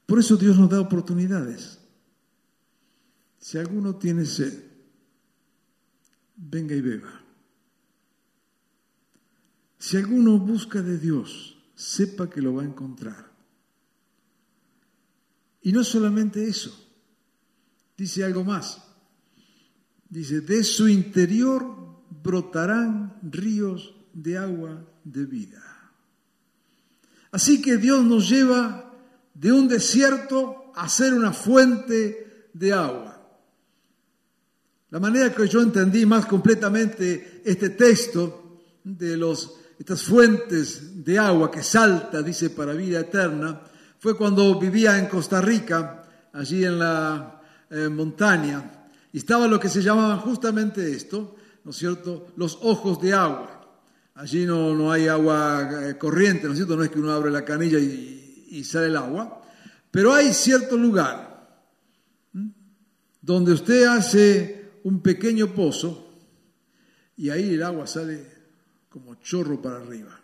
Por 0.06 0.20
eso 0.20 0.38
Dios 0.38 0.58
nos 0.58 0.70
da 0.70 0.82
oportunidades. 0.82 1.80
Si 3.40 3.58
alguno 3.58 3.96
tiene 3.96 4.26
sed, 4.26 4.64
venga 6.36 6.76
y 6.76 6.82
beba. 6.82 7.24
Si 9.78 9.98
alguno 9.98 10.38
busca 10.38 10.82
de 10.82 11.00
Dios, 11.00 11.58
sepa 11.74 12.30
que 12.30 12.42
lo 12.42 12.56
va 12.56 12.64
a 12.64 12.66
encontrar. 12.66 13.32
Y 15.62 15.72
no 15.72 15.84
solamente 15.84 16.48
eso, 16.48 16.89
dice 18.00 18.24
algo 18.24 18.46
más. 18.46 18.82
Dice, 20.10 20.40
de 20.42 20.64
su 20.64 20.88
interior 20.88 21.66
brotarán 22.24 23.20
ríos 23.22 23.94
de 24.14 24.38
agua 24.38 24.86
de 25.04 25.26
vida. 25.26 25.62
Así 27.32 27.62
que 27.62 27.78
Dios 27.78 28.04
nos 28.04 28.30
lleva 28.30 28.92
de 29.34 29.52
un 29.52 29.68
desierto 29.68 30.72
a 30.76 30.88
ser 30.88 31.14
una 31.14 31.34
fuente 31.34 32.48
de 32.54 32.74
agua. 32.74 33.22
La 34.90 35.00
manera 35.00 35.36
que 35.36 35.48
yo 35.48 35.62
entendí 35.62 36.06
más 36.06 36.26
completamente 36.26 37.44
este 37.46 37.72
texto 37.72 38.62
de 38.84 39.18
los, 39.18 39.58
estas 39.78 40.02
fuentes 40.04 41.04
de 41.04 41.20
agua 41.20 41.52
que 41.52 41.62
salta, 41.62 42.24
dice, 42.24 42.50
para 42.50 42.74
vida 42.74 43.02
eterna, 43.02 43.62
fue 44.00 44.18
cuando 44.18 44.58
vivía 44.58 44.98
en 44.98 45.08
Costa 45.08 45.42
Rica, 45.42 46.30
allí 46.34 46.64
en 46.64 46.80
la 46.80 47.39
eh, 47.70 47.90
montaña, 47.90 48.88
y 49.12 49.18
estaba 49.18 49.48
lo 49.48 49.60
que 49.60 49.70
se 49.70 49.82
llamaba 49.82 50.18
justamente 50.18 50.92
esto, 50.92 51.36
¿no 51.64 51.72
es 51.72 51.78
cierto?, 51.78 52.28
los 52.36 52.58
ojos 52.62 53.02
de 53.02 53.14
agua. 53.14 53.60
Allí 54.16 54.46
no, 54.46 54.74
no 54.76 54.92
hay 54.92 55.08
agua 55.08 55.90
eh, 55.90 55.98
corriente, 55.98 56.46
¿no 56.46 56.52
es 56.52 56.58
cierto? 56.58 56.76
No 56.76 56.84
es 56.84 56.90
que 56.90 57.00
uno 57.00 57.12
abre 57.12 57.32
la 57.32 57.46
canilla 57.46 57.80
y, 57.80 58.64
sale 58.64 58.88
el 58.88 58.98
agua, 58.98 59.42
pero 59.90 60.14
hay 60.14 60.34
cierto 60.34 60.76
lugar 60.76 61.48
donde 63.22 63.54
usted 63.54 63.86
hace 63.86 64.72
un 64.84 65.02
pequeño 65.02 65.54
pozo 65.54 66.10
y 67.16 67.30
ahí 67.30 67.54
el 67.54 67.64
agua 67.64 67.86
sale 67.86 68.26
como 68.90 69.16
chorro 69.16 69.62
para 69.62 69.78
arriba. 69.78 70.20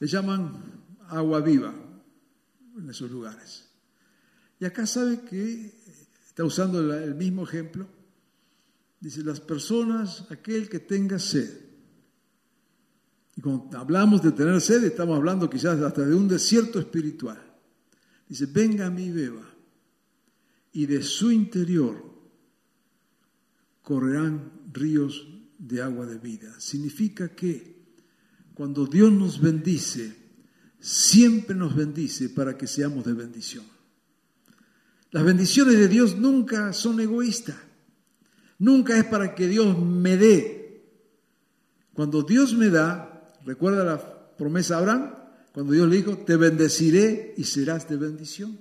Le 0.00 0.06
llaman 0.06 0.54
agua 1.08 1.40
viva 1.40 1.72
en 2.76 2.90
esos 2.90 3.10
lugares. 3.10 3.63
Y 4.64 4.66
acá 4.66 4.86
sabe 4.86 5.20
que 5.20 5.74
está 6.26 6.42
usando 6.42 6.96
el 6.96 7.14
mismo 7.14 7.44
ejemplo. 7.44 7.86
Dice, 8.98 9.22
las 9.22 9.38
personas, 9.38 10.24
aquel 10.30 10.70
que 10.70 10.78
tenga 10.78 11.18
sed, 11.18 11.50
y 13.36 13.42
cuando 13.42 13.76
hablamos 13.76 14.22
de 14.22 14.32
tener 14.32 14.58
sed, 14.62 14.82
estamos 14.84 15.18
hablando 15.18 15.50
quizás 15.50 15.78
hasta 15.82 16.06
de 16.06 16.14
un 16.14 16.28
desierto 16.28 16.78
espiritual. 16.78 17.38
Dice, 18.26 18.46
venga 18.46 18.86
a 18.86 18.90
mí 18.90 19.10
beba, 19.10 19.46
y 20.72 20.86
de 20.86 21.02
su 21.02 21.30
interior 21.30 22.02
correrán 23.82 24.50
ríos 24.72 25.28
de 25.58 25.82
agua 25.82 26.06
de 26.06 26.16
vida. 26.16 26.58
Significa 26.58 27.28
que 27.34 27.84
cuando 28.54 28.86
Dios 28.86 29.12
nos 29.12 29.42
bendice, 29.42 30.16
siempre 30.80 31.54
nos 31.54 31.76
bendice 31.76 32.30
para 32.30 32.56
que 32.56 32.66
seamos 32.66 33.04
de 33.04 33.12
bendición. 33.12 33.73
Las 35.14 35.22
bendiciones 35.22 35.78
de 35.78 35.86
Dios 35.86 36.16
nunca 36.16 36.72
son 36.72 36.98
egoístas. 36.98 37.54
Nunca 38.58 38.98
es 38.98 39.04
para 39.04 39.36
que 39.36 39.46
Dios 39.46 39.78
me 39.78 40.16
dé. 40.16 40.82
Cuando 41.92 42.22
Dios 42.22 42.52
me 42.54 42.68
da, 42.68 43.14
¿Recuerda 43.44 43.84
la 43.84 43.98
promesa 44.36 44.74
a 44.74 44.78
Abraham? 44.78 45.14
Cuando 45.52 45.72
Dios 45.72 45.88
le 45.88 45.96
dijo, 45.96 46.18
te 46.18 46.36
bendeciré 46.36 47.34
y 47.36 47.44
serás 47.44 47.88
de 47.88 47.96
bendición. 47.96 48.58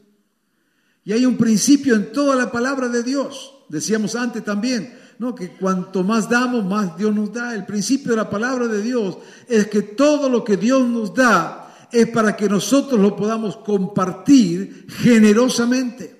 Y 1.05 1.13
hay 1.13 1.25
un 1.25 1.37
principio 1.37 1.95
en 1.95 2.11
toda 2.11 2.35
la 2.35 2.51
palabra 2.51 2.87
de 2.89 3.01
Dios. 3.01 3.53
Decíamos 3.69 4.15
antes 4.15 4.43
también, 4.43 4.93
¿no? 5.19 5.33
que 5.33 5.49
cuanto 5.49 6.03
más 6.03 6.29
damos, 6.29 6.65
más 6.65 6.97
Dios 6.97 7.15
nos 7.15 7.33
da. 7.33 7.55
El 7.55 7.65
principio 7.65 8.11
de 8.11 8.17
la 8.17 8.29
palabra 8.29 8.67
de 8.67 8.81
Dios 8.81 9.17
es 9.47 9.67
que 9.67 9.81
todo 9.81 10.29
lo 10.29 10.43
que 10.43 10.57
Dios 10.57 10.87
nos 10.87 11.15
da 11.15 11.87
es 11.91 12.07
para 12.09 12.35
que 12.35 12.49
nosotros 12.49 12.99
lo 12.99 13.15
podamos 13.15 13.57
compartir 13.57 14.85
generosamente. 14.89 16.12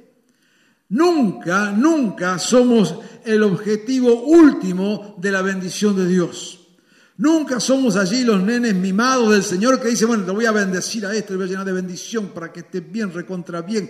Nunca, 0.93 1.71
nunca 1.71 2.37
somos 2.37 2.99
el 3.25 3.41
objetivo 3.41 4.25
último 4.25 5.15
de 5.19 5.31
la 5.31 5.41
bendición 5.41 5.95
de 5.95 6.07
Dios. 6.07 6.67
Nunca 7.17 7.59
somos 7.59 7.95
allí 7.95 8.23
los 8.23 8.43
nenes 8.43 8.75
mimados 8.75 9.31
del 9.31 9.41
Señor 9.41 9.81
que 9.81 9.87
dice, 9.87 10.05
bueno, 10.05 10.23
te 10.23 10.29
voy 10.29 10.45
a 10.45 10.51
bendecir 10.51 11.03
a 11.07 11.15
este, 11.15 11.29
te 11.29 11.35
voy 11.35 11.45
a 11.45 11.49
llenar 11.49 11.65
de 11.65 11.73
bendición 11.73 12.27
para 12.27 12.53
que 12.53 12.59
estés 12.59 12.91
bien, 12.91 13.11
recontra 13.11 13.63
bien. 13.63 13.89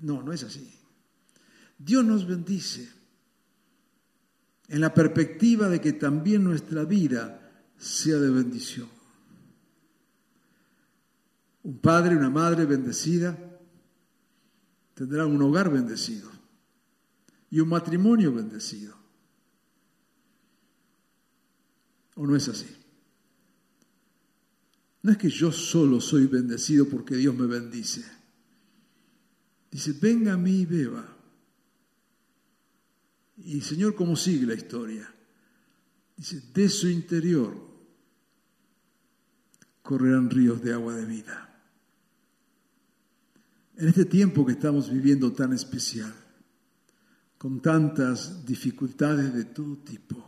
No, 0.00 0.24
no 0.24 0.32
es 0.32 0.42
así. 0.42 0.76
Dios 1.78 2.04
nos 2.04 2.26
bendice 2.26 2.90
en 4.66 4.80
la 4.80 4.92
perspectiva 4.92 5.68
de 5.68 5.80
que 5.80 5.92
también 5.92 6.42
nuestra 6.42 6.82
vida 6.82 7.48
sea 7.78 8.16
de 8.16 8.28
bendición. 8.28 8.88
Un 11.62 11.78
padre, 11.78 12.16
una 12.16 12.28
madre 12.30 12.64
bendecida 12.66 13.51
tendrá 14.94 15.26
un 15.26 15.40
hogar 15.42 15.70
bendecido 15.70 16.30
y 17.50 17.60
un 17.60 17.68
matrimonio 17.68 18.32
bendecido. 18.32 18.96
¿O 22.14 22.26
no 22.26 22.36
es 22.36 22.48
así? 22.48 22.66
No 25.02 25.12
es 25.12 25.18
que 25.18 25.30
yo 25.30 25.50
solo 25.50 26.00
soy 26.00 26.26
bendecido 26.26 26.88
porque 26.88 27.16
Dios 27.16 27.34
me 27.34 27.46
bendice. 27.46 28.04
Dice, 29.70 29.92
venga 30.00 30.34
a 30.34 30.36
mí 30.36 30.60
y 30.60 30.66
beba. 30.66 31.16
Y 33.38 33.60
Señor, 33.62 33.94
¿cómo 33.94 34.14
sigue 34.16 34.46
la 34.46 34.54
historia? 34.54 35.12
Dice, 36.16 36.40
de 36.52 36.68
su 36.68 36.88
interior 36.88 37.56
correrán 39.82 40.30
ríos 40.30 40.62
de 40.62 40.72
agua 40.72 40.94
de 40.94 41.06
vida. 41.06 41.51
En 43.76 43.88
este 43.88 44.04
tiempo 44.04 44.44
que 44.44 44.52
estamos 44.52 44.90
viviendo 44.90 45.32
tan 45.32 45.52
especial, 45.52 46.12
con 47.38 47.60
tantas 47.60 48.44
dificultades 48.44 49.32
de 49.32 49.44
todo 49.46 49.78
tipo, 49.78 50.24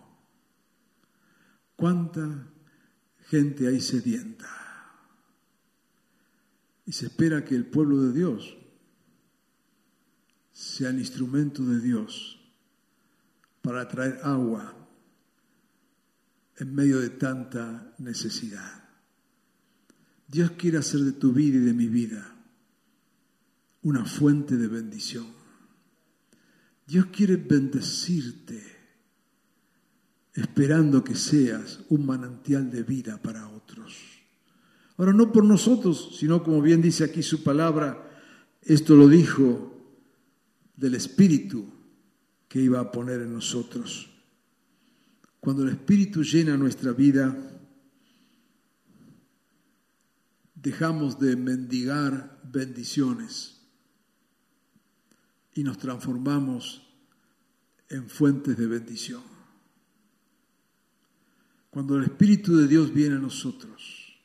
¿cuánta 1.77 2.49
gente 3.29 3.69
hay 3.69 3.81
sedienta? 3.81 4.49
Y 6.87 6.93
se 6.93 7.07
espera 7.07 7.45
que 7.45 7.55
el 7.55 7.67
pueblo 7.67 8.01
de 8.01 8.13
Dios 8.13 8.57
sea 10.53 10.91
el 10.91 10.99
instrumento 10.99 11.65
de 11.65 11.81
Dios 11.81 12.41
para 13.61 13.87
traer 13.89 14.21
agua 14.23 14.75
en 16.57 16.75
medio 16.75 17.01
de 17.01 17.11
tanta 17.11 17.95
necesidad. 17.99 18.85
Dios 20.29 20.53
quiere 20.53 20.79
hacer 20.79 21.01
de 21.01 21.13
tu 21.13 21.33
vida 21.33 21.59
y 21.59 21.61
de 21.61 21.73
mi 21.75 21.89
vida 21.89 22.34
una 23.85 24.05
fuente 24.05 24.57
de 24.57 24.67
bendición. 24.67 25.27
Dios 26.87 27.07
quiere 27.07 27.37
bendecirte, 27.37 28.63
esperando 30.33 31.05
que 31.05 31.15
seas 31.15 31.81
un 31.91 32.05
manantial 32.05 32.71
de 32.71 32.83
vida 32.83 33.21
para 33.23 33.49
otros. 33.49 33.95
Ahora, 34.97 35.13
no 35.13 35.31
por 35.33 35.45
nosotros, 35.45 36.17
sino 36.19 36.43
como 36.43 36.61
bien 36.63 36.81
dice 36.81 37.05
aquí 37.05 37.23
su 37.23 37.43
palabra, 37.43 38.11
esto 38.63 38.97
lo 38.97 39.07
dijo 39.07 39.71
del 40.77 40.95
Espíritu 40.95 41.67
que 42.49 42.61
iba 42.61 42.81
a 42.81 42.91
poner 42.91 43.21
en 43.21 43.35
nosotros. 43.35 44.11
Cuando 45.41 45.63
el 45.63 45.71
Espíritu 45.71 46.23
llena 46.23 46.57
nuestra 46.57 46.93
vida, 46.93 47.37
dejamos 50.55 51.19
de 51.19 51.37
mendigar 51.37 52.41
bendiciones 52.45 53.54
y 55.55 55.63
nos 55.63 55.79
transformamos 55.79 56.83
en 57.89 58.09
fuentes 58.09 58.57
de 58.57 58.67
bendición. 58.67 59.23
Cuando 61.71 61.97
el 61.97 62.05
Espíritu 62.05 62.57
de 62.57 62.69
Dios 62.69 62.93
viene 62.93 63.17
a 63.17 63.21
nosotros, 63.21 64.17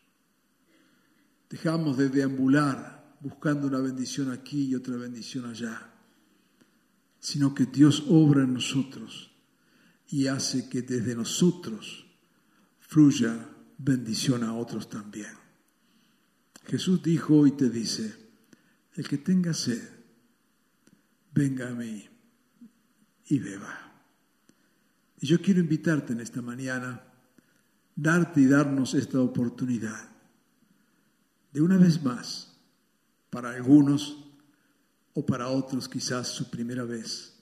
dejamos 1.49 1.97
de 1.97 2.09
deambular 2.09 3.17
buscando 3.21 3.67
una 3.67 3.79
bendición 3.79 4.31
aquí 4.31 4.69
y 4.69 4.75
otra 4.75 4.95
bendición 4.97 5.45
allá, 5.45 5.93
sino 7.19 7.53
que 7.53 7.65
Dios 7.65 8.05
obra 8.07 8.43
en 8.43 8.53
nosotros 8.53 9.31
y 10.07 10.27
hace 10.27 10.69
que 10.69 10.81
desde 10.81 11.15
nosotros 11.15 12.05
fluya 12.79 13.49
bendición 13.77 14.43
a 14.43 14.53
otros 14.53 14.89
también. 14.89 15.33
Jesús 16.65 17.01
dijo 17.01 17.47
y 17.47 17.51
te 17.51 17.69
dice, 17.69 18.15
el 18.95 19.07
que 19.07 19.17
tenga 19.17 19.53
sed, 19.53 19.98
venga 21.39 21.69
a 21.69 21.71
mí 21.71 22.05
y 23.27 23.39
beba. 23.39 23.93
Y 25.21 25.27
yo 25.27 25.41
quiero 25.41 25.59
invitarte 25.59 26.13
en 26.13 26.19
esta 26.19 26.41
mañana, 26.41 27.03
darte 27.95 28.41
y 28.41 28.47
darnos 28.47 28.93
esta 28.93 29.21
oportunidad 29.21 30.09
de 31.53 31.61
una 31.61 31.77
vez 31.77 32.03
más, 32.03 32.57
para 33.29 33.51
algunos 33.51 34.25
o 35.13 35.25
para 35.25 35.49
otros 35.49 35.87
quizás 35.87 36.27
su 36.27 36.49
primera 36.49 36.83
vez, 36.83 37.33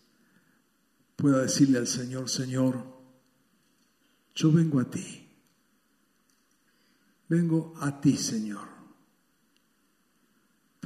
pueda 1.16 1.40
decirle 1.40 1.78
al 1.78 1.88
Señor, 1.88 2.30
Señor, 2.30 2.84
yo 4.36 4.52
vengo 4.52 4.80
a 4.80 4.90
ti, 4.90 5.28
vengo 7.28 7.74
a 7.82 8.00
ti, 8.00 8.16
Señor 8.16 8.78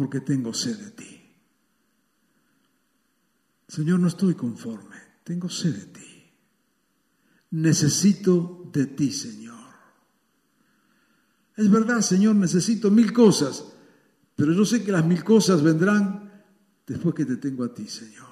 porque 0.02 0.22
tengo 0.22 0.52
sed 0.52 0.78
de 0.78 0.92
ti. 0.92 1.21
Señor, 3.72 4.02
no 4.02 4.10
estoy 4.10 4.36
conforme, 4.36 4.98
tengo 5.24 5.48
sed 5.48 5.74
de 5.74 5.86
ti. 5.86 6.34
Necesito 7.52 8.70
de 8.74 8.86
ti, 8.88 9.14
Señor. 9.14 9.64
Es 11.56 11.72
verdad, 11.72 12.02
Señor, 12.02 12.36
necesito 12.36 12.92
mil 12.92 13.14
cosas, 13.14 13.64
pero 14.36 14.52
yo 14.52 14.66
sé 14.66 14.84
que 14.84 14.92
las 14.92 15.06
mil 15.06 15.24
cosas 15.24 15.64
vendrán 15.64 16.44
después 16.86 17.16
que 17.16 17.24
te 17.24 17.38
tengo 17.38 17.64
a 17.64 17.74
ti, 17.74 17.88
Señor. 17.88 18.28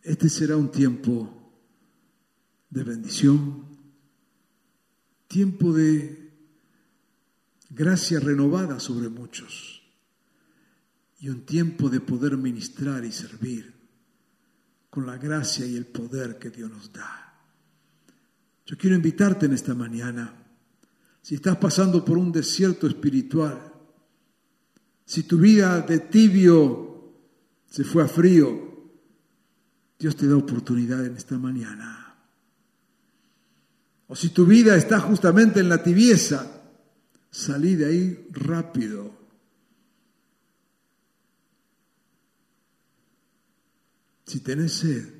Este 0.00 0.30
será 0.30 0.56
un 0.56 0.70
tiempo 0.70 1.52
de 2.70 2.82
bendición, 2.82 3.66
tiempo 5.28 5.74
de 5.74 6.32
gracia 7.68 8.20
renovada 8.20 8.80
sobre 8.80 9.10
muchos 9.10 9.81
y 11.22 11.28
un 11.28 11.46
tiempo 11.46 11.88
de 11.88 12.00
poder 12.00 12.36
ministrar 12.36 13.04
y 13.04 13.12
servir 13.12 13.72
con 14.90 15.06
la 15.06 15.16
gracia 15.16 15.64
y 15.64 15.76
el 15.76 15.86
poder 15.86 16.36
que 16.36 16.50
Dios 16.50 16.68
nos 16.68 16.92
da. 16.92 17.40
Yo 18.66 18.76
quiero 18.76 18.96
invitarte 18.96 19.46
en 19.46 19.52
esta 19.52 19.74
mañana, 19.74 20.34
si 21.22 21.36
estás 21.36 21.56
pasando 21.56 22.04
por 22.04 22.18
un 22.18 22.32
desierto 22.32 22.88
espiritual, 22.88 23.72
si 25.06 25.22
tu 25.22 25.38
vida 25.38 25.80
de 25.82 26.00
tibio 26.00 27.14
se 27.70 27.84
fue 27.84 28.02
a 28.02 28.08
frío, 28.08 28.90
Dios 29.96 30.16
te 30.16 30.26
da 30.26 30.36
oportunidad 30.36 31.06
en 31.06 31.16
esta 31.16 31.38
mañana. 31.38 32.16
O 34.08 34.16
si 34.16 34.30
tu 34.30 34.44
vida 34.44 34.76
está 34.76 34.98
justamente 34.98 35.60
en 35.60 35.68
la 35.68 35.82
tibieza, 35.82 36.62
Salí 37.32 37.76
de 37.76 37.86
ahí 37.86 38.28
rápido. 38.30 39.21
Si 44.32 44.40
tenés 44.40 44.72
sed, 44.72 45.12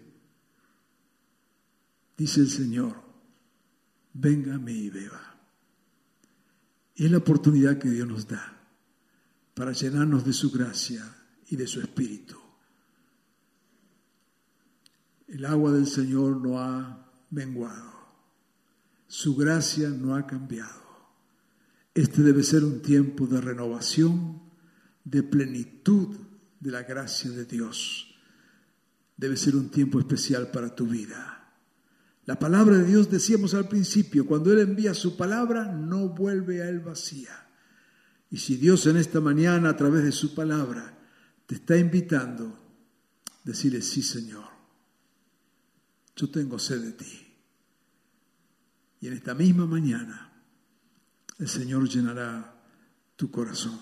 dice 2.16 2.40
el 2.40 2.48
Señor, 2.48 2.96
mí 4.14 4.72
y 4.72 4.88
beba. 4.88 5.36
Y 6.94 7.04
es 7.04 7.10
la 7.10 7.18
oportunidad 7.18 7.78
que 7.78 7.90
Dios 7.90 8.08
nos 8.08 8.26
da 8.26 8.58
para 9.52 9.72
llenarnos 9.72 10.24
de 10.24 10.32
su 10.32 10.50
gracia 10.50 11.04
y 11.50 11.56
de 11.56 11.66
su 11.66 11.82
espíritu. 11.82 12.38
El 15.28 15.44
agua 15.44 15.72
del 15.72 15.86
Señor 15.86 16.38
no 16.38 16.58
ha 16.58 17.12
menguado, 17.32 17.92
su 19.08 19.36
gracia 19.36 19.90
no 19.90 20.16
ha 20.16 20.26
cambiado. 20.26 20.80
Este 21.92 22.22
debe 22.22 22.42
ser 22.42 22.64
un 22.64 22.80
tiempo 22.80 23.26
de 23.26 23.42
renovación, 23.42 24.40
de 25.04 25.22
plenitud 25.22 26.16
de 26.60 26.70
la 26.70 26.84
gracia 26.84 27.30
de 27.30 27.44
Dios. 27.44 28.08
Debe 29.16 29.36
ser 29.36 29.56
un 29.56 29.70
tiempo 29.70 30.00
especial 30.00 30.50
para 30.50 30.74
tu 30.74 30.86
vida. 30.86 31.32
La 32.24 32.38
palabra 32.38 32.78
de 32.78 32.84
Dios, 32.84 33.10
decíamos 33.10 33.54
al 33.54 33.68
principio, 33.68 34.26
cuando 34.26 34.52
Él 34.52 34.60
envía 34.60 34.94
su 34.94 35.16
palabra, 35.16 35.64
no 35.64 36.08
vuelve 36.08 36.62
a 36.62 36.68
Él 36.68 36.80
vacía. 36.80 37.48
Y 38.30 38.38
si 38.38 38.56
Dios 38.56 38.86
en 38.86 38.96
esta 38.96 39.20
mañana, 39.20 39.70
a 39.70 39.76
través 39.76 40.04
de 40.04 40.12
su 40.12 40.34
palabra, 40.34 40.98
te 41.46 41.56
está 41.56 41.76
invitando, 41.76 42.56
decirle, 43.44 43.82
sí 43.82 44.02
Señor, 44.02 44.44
yo 46.14 46.30
tengo 46.30 46.58
sed 46.58 46.80
de 46.80 46.92
ti. 46.92 47.28
Y 49.00 49.08
en 49.08 49.14
esta 49.14 49.34
misma 49.34 49.66
mañana, 49.66 50.32
el 51.38 51.48
Señor 51.48 51.88
llenará 51.88 52.62
tu 53.16 53.30
corazón. 53.32 53.80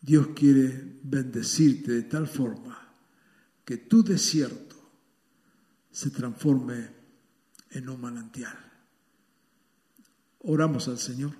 Dios 0.00 0.28
quiere 0.34 0.98
bendecirte 1.04 1.92
de 1.92 2.02
tal 2.02 2.26
forma 2.26 2.87
que 3.68 3.76
tu 3.76 4.02
desierto 4.02 4.76
se 5.90 6.08
transforme 6.08 6.88
en 7.70 7.86
un 7.90 8.00
manantial. 8.00 8.56
Oramos 10.38 10.88
al 10.88 10.96
Señor. 10.96 11.32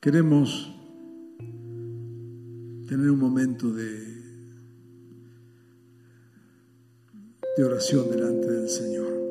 Queremos 0.00 0.74
tener 2.88 3.08
un 3.12 3.18
momento 3.20 3.72
de, 3.72 4.00
de 7.56 7.64
oración 7.64 8.10
delante 8.10 8.50
del 8.50 8.68
Señor. 8.68 9.23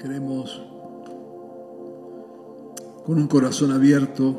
Queremos 0.00 0.62
con 3.04 3.18
un 3.18 3.26
corazón 3.28 3.70
abierto 3.70 4.34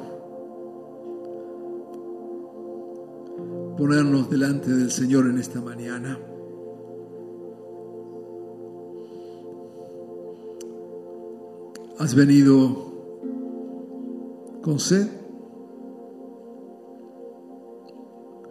ponernos 3.77 4.27
delante 4.27 4.71
del 4.71 4.89
Señor 4.89 5.27
en 5.27 5.37
esta 5.37 5.61
mañana. 5.61 6.17
Has 11.99 12.15
venido 12.15 12.93
con 14.63 14.79
sed. 14.79 15.07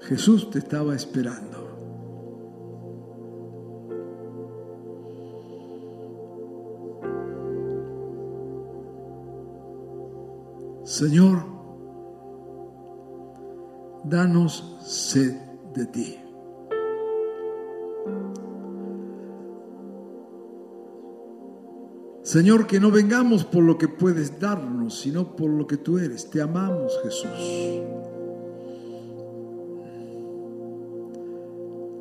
Jesús 0.02 0.48
te 0.50 0.60
estaba 0.60 0.94
esperando. 0.94 1.59
Señor, 11.00 11.42
danos 14.04 14.76
sed 14.82 15.34
de 15.72 15.86
ti. 15.86 16.18
Señor, 22.20 22.66
que 22.66 22.78
no 22.78 22.90
vengamos 22.90 23.46
por 23.46 23.64
lo 23.64 23.78
que 23.78 23.88
puedes 23.88 24.38
darnos, 24.38 25.00
sino 25.00 25.34
por 25.36 25.48
lo 25.48 25.66
que 25.66 25.78
tú 25.78 25.96
eres. 25.96 26.28
Te 26.28 26.42
amamos, 26.42 26.92
Jesús. 27.02 27.82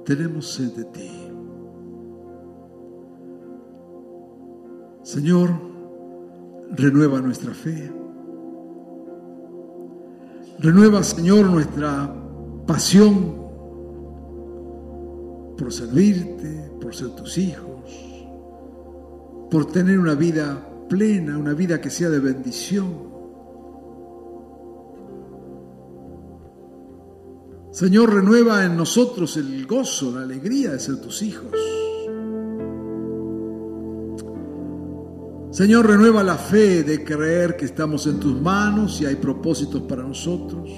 Tenemos 0.04 0.45
sed 0.45 0.74
de 0.74 0.84
ti. 0.84 1.12
Señor, 5.04 5.52
renueva 6.76 7.22
nuestra 7.22 7.54
fe. 7.54 8.09
Renueva, 10.62 11.01
Señor, 11.03 11.45
nuestra 11.45 12.14
pasión 12.68 13.34
por 15.57 15.72
servirte, 15.72 16.70
por 16.82 16.93
ser 16.93 17.10
tus 17.12 17.38
hijos, 17.38 17.89
por 19.49 19.72
tener 19.72 19.97
una 19.97 20.16
vida 20.16 20.70
plena, 20.89 21.38
una 21.38 21.53
vida 21.53 21.80
que 21.80 21.89
sea 21.89 22.10
de 22.10 22.20
bendición. 22.20 23.10
Señor, 27.72 28.14
renueva 28.14 28.66
en 28.66 28.76
nosotros 28.76 29.38
el 29.38 29.66
gozo, 29.66 30.12
la 30.12 30.24
alegría 30.24 30.72
de 30.72 30.80
ser 30.80 30.99
tus 30.99 31.22
hijos. 31.22 31.51
Señor, 35.60 35.88
renueva 35.88 36.24
la 36.24 36.38
fe 36.38 36.84
de 36.84 37.03
creer 37.03 37.57
que 37.57 37.66
estamos 37.66 38.07
en 38.07 38.18
tus 38.18 38.39
manos 38.39 39.01
y 39.01 39.05
hay 39.05 39.18
propósitos 39.18 39.82
para 39.82 40.03
nosotros, 40.03 40.72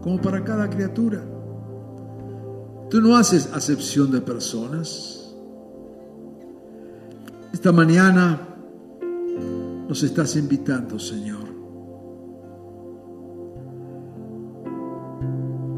como 0.00 0.18
para 0.18 0.42
cada 0.42 0.70
criatura. 0.70 1.22
Tú 2.88 3.02
no 3.02 3.14
haces 3.14 3.50
acepción 3.52 4.10
de 4.10 4.22
personas. 4.22 5.36
Esta 7.52 7.70
mañana 7.70 8.48
nos 9.90 10.02
estás 10.02 10.36
invitando, 10.36 10.98
Señor. 10.98 11.44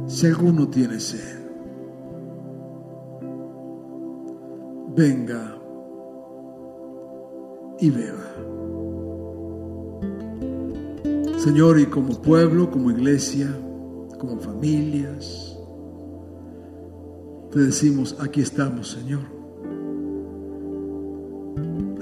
Si 0.06 0.24
alguno 0.28 0.68
tiene 0.68 1.00
sed, 1.00 1.40
venga 4.94 5.55
y 7.80 7.90
beba. 7.90 8.26
Señor, 11.38 11.78
y 11.78 11.86
como 11.86 12.20
pueblo, 12.20 12.70
como 12.70 12.90
iglesia, 12.90 13.48
como 14.18 14.38
familias, 14.38 15.56
te 17.52 17.60
decimos, 17.60 18.16
aquí 18.20 18.40
estamos, 18.40 18.90
Señor. 18.90 19.22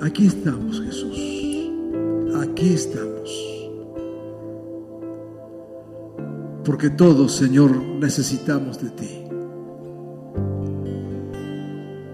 Aquí 0.03 0.27
estamos, 0.27 0.81
Jesús. 0.81 1.19
Aquí 2.41 2.73
estamos. 2.73 3.31
Porque 6.65 6.89
todos, 6.91 7.33
Señor, 7.33 7.77
necesitamos 8.01 8.83
de 8.83 8.91
ti. 8.91 9.21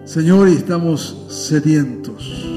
Señor, 0.05 0.49
y 0.49 0.55
estamos 0.55 1.27
sedientos 1.29 2.50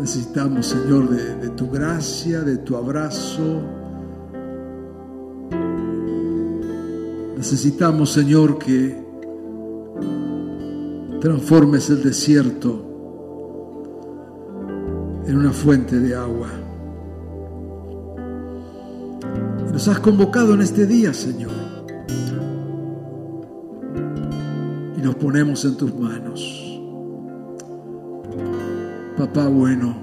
Necesitamos, 0.00 0.66
Señor, 0.66 1.10
de, 1.10 1.50
tu 1.50 1.70
gracia, 1.70 2.40
de 2.40 2.56
tu 2.56 2.74
abrazo. 2.74 3.60
Necesitamos, 7.36 8.10
Señor, 8.10 8.58
que 8.58 8.98
transformes 11.20 11.90
el 11.90 12.02
desierto 12.02 12.82
en 15.26 15.36
una 15.36 15.52
fuente 15.52 16.00
de 16.00 16.14
agua. 16.14 16.48
nos 19.70 19.86
has 19.86 20.00
convocado 20.00 20.54
en 20.54 20.62
este 20.62 20.86
día, 20.86 21.12
Señor. 21.12 21.52
Y 24.96 25.02
nos 25.02 25.14
ponemos 25.16 25.64
en 25.66 25.76
tus 25.76 25.94
manos. 25.94 26.69
Papá 29.20 29.48
bueno, 29.48 29.94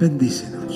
bendícenos. 0.00 0.72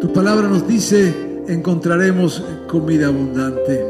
Tu 0.00 0.10
palabra 0.10 0.48
nos 0.48 0.66
dice, 0.66 1.44
encontraremos 1.48 2.42
comida 2.66 3.08
abundante. 3.08 3.86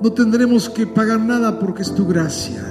No 0.00 0.12
tendremos 0.12 0.70
que 0.70 0.86
pagar 0.86 1.18
nada 1.18 1.58
porque 1.58 1.82
es 1.82 1.92
tu 1.92 2.06
gracia. 2.06 2.62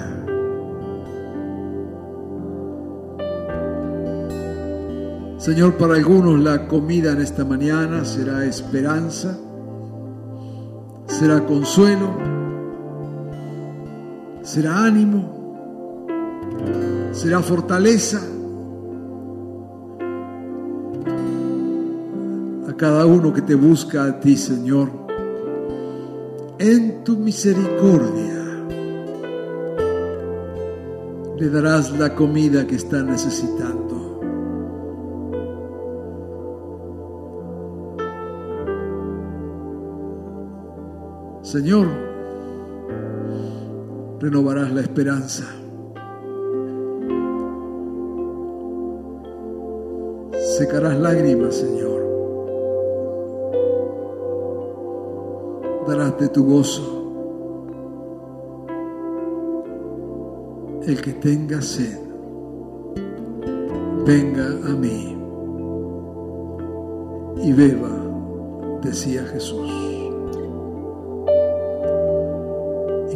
Señor, 5.39 5.73
para 5.73 5.95
algunos 5.95 6.39
la 6.39 6.69
comida 6.69 7.11
en 7.11 7.19
esta 7.19 7.43
mañana 7.43 8.05
será 8.05 8.45
esperanza 8.45 9.37
será 11.23 11.39
consuelo, 11.45 12.17
será 14.41 14.83
ánimo, 14.83 16.05
será 17.13 17.41
fortaleza. 17.41 18.19
A 22.67 22.73
cada 22.73 23.05
uno 23.05 23.31
que 23.31 23.41
te 23.41 23.55
busca 23.55 24.03
a 24.03 24.19
ti, 24.19 24.35
Señor, 24.35 24.89
en 26.59 27.05
tu 27.05 27.15
misericordia 27.15 28.43
le 31.37 31.49
darás 31.49 31.97
la 31.97 32.13
comida 32.13 32.67
que 32.67 32.75
está 32.75 33.01
necesitando. 33.01 34.12
Señor, 41.53 41.87
renovarás 44.19 44.73
la 44.73 44.81
esperanza. 44.81 45.43
Secarás 50.57 50.97
lágrimas, 50.97 51.53
Señor. 51.53 52.01
Darás 55.87 56.17
de 56.17 56.29
tu 56.29 56.43
gozo. 56.43 56.81
El 60.87 60.99
que 61.03 61.13
tenga 61.13 61.61
sed, 61.61 61.99
venga 64.07 64.47
a 64.71 64.75
mí 64.75 65.15
y 67.43 67.53
beba, 67.53 67.91
decía 68.81 69.23
Jesús. 69.25 69.92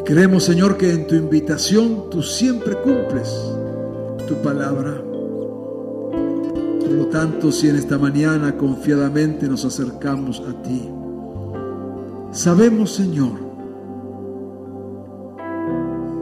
Creemos, 0.07 0.45
Señor, 0.45 0.77
que 0.77 0.89
en 0.89 1.05
tu 1.05 1.15
invitación 1.15 2.09
tú 2.09 2.23
siempre 2.23 2.77
cumples 2.77 3.29
tu 4.25 4.35
palabra. 4.35 5.03
Por 6.79 6.91
lo 6.91 7.07
tanto, 7.07 7.51
si 7.51 7.67
en 7.67 7.75
esta 7.75 7.97
mañana 7.97 8.55
confiadamente 8.55 9.49
nos 9.49 9.65
acercamos 9.65 10.41
a 10.47 10.61
ti, 10.63 10.89
sabemos, 12.31 12.95
Señor, 12.95 13.33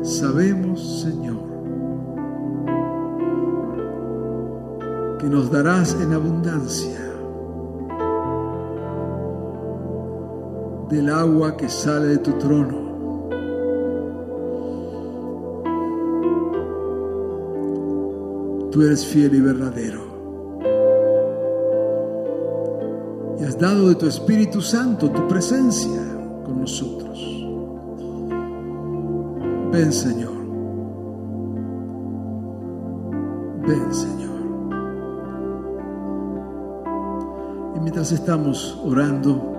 sabemos, 0.01 1.01
Señor, 1.03 1.45
que 5.19 5.27
nos 5.27 5.51
darás 5.51 5.95
en 6.01 6.11
abundancia 6.11 7.01
del 10.89 11.07
agua 11.07 11.55
que 11.55 11.69
sale 11.69 12.07
de 12.07 12.17
tu 12.17 12.31
trono 12.39 12.84
tú 18.76 18.82
eres 18.82 19.05
fiel 19.05 19.34
y 19.34 19.39
verdadero. 19.39 20.01
Y 23.39 23.43
has 23.45 23.57
dado 23.57 23.88
de 23.88 23.95
tu 23.95 24.05
Espíritu 24.05 24.59
Santo 24.59 25.09
tu 25.11 25.26
presencia 25.30 26.01
con 26.43 26.59
nosotros. 26.59 27.17
Ven 29.71 29.93
Señor. 29.93 30.34
Ven 33.65 33.93
Señor. 33.93 34.39
Y 37.78 37.80
mientras 37.80 38.11
estamos 38.11 38.78
orando, 38.84 39.53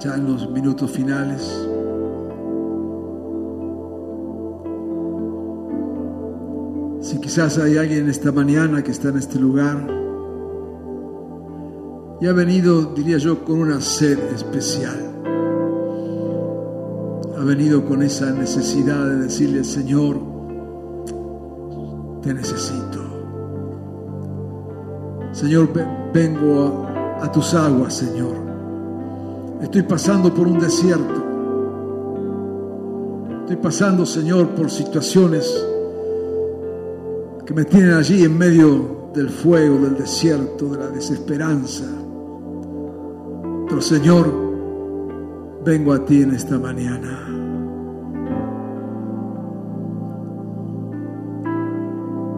ya 0.00 0.16
en 0.16 0.26
los 0.26 0.50
minutos 0.50 0.90
finales, 0.90 1.68
quizás 7.32 7.56
hay 7.56 7.78
alguien 7.78 8.10
esta 8.10 8.30
mañana 8.30 8.84
que 8.84 8.90
está 8.90 9.08
en 9.08 9.16
este 9.16 9.38
lugar 9.38 9.88
y 12.20 12.26
ha 12.26 12.32
venido, 12.34 12.92
diría 12.94 13.16
yo, 13.16 13.42
con 13.42 13.58
una 13.58 13.80
sed 13.80 14.18
especial 14.34 14.98
ha 17.38 17.42
venido 17.42 17.86
con 17.86 18.02
esa 18.02 18.30
necesidad 18.32 19.06
de 19.06 19.16
decirle, 19.16 19.64
Señor, 19.64 20.20
te 22.20 22.34
necesito. 22.34 23.00
Señor, 25.32 25.70
vengo 26.12 26.86
a, 27.18 27.32
tus 27.32 27.54
aguas, 27.54 27.94
Señor. 27.94 28.34
Estoy 29.62 29.84
pasando 29.84 30.34
por 30.34 30.46
un 30.46 30.60
desierto. 30.60 31.24
Estoy 33.40 33.56
pasando, 33.56 34.04
Señor, 34.04 34.48
por 34.50 34.70
situaciones 34.70 35.71
que 37.46 37.54
me 37.54 37.64
tienen 37.64 37.94
allí 37.94 38.24
en 38.24 38.38
medio 38.38 39.10
del 39.14 39.28
fuego, 39.28 39.78
del 39.78 39.96
desierto, 39.96 40.68
de 40.68 40.78
la 40.78 40.88
desesperanza. 40.88 41.84
Pero, 43.68 43.80
Señor, 43.80 44.32
vengo 45.64 45.92
a 45.92 46.04
ti 46.04 46.22
en 46.22 46.34
esta 46.34 46.58
mañana. 46.58 47.28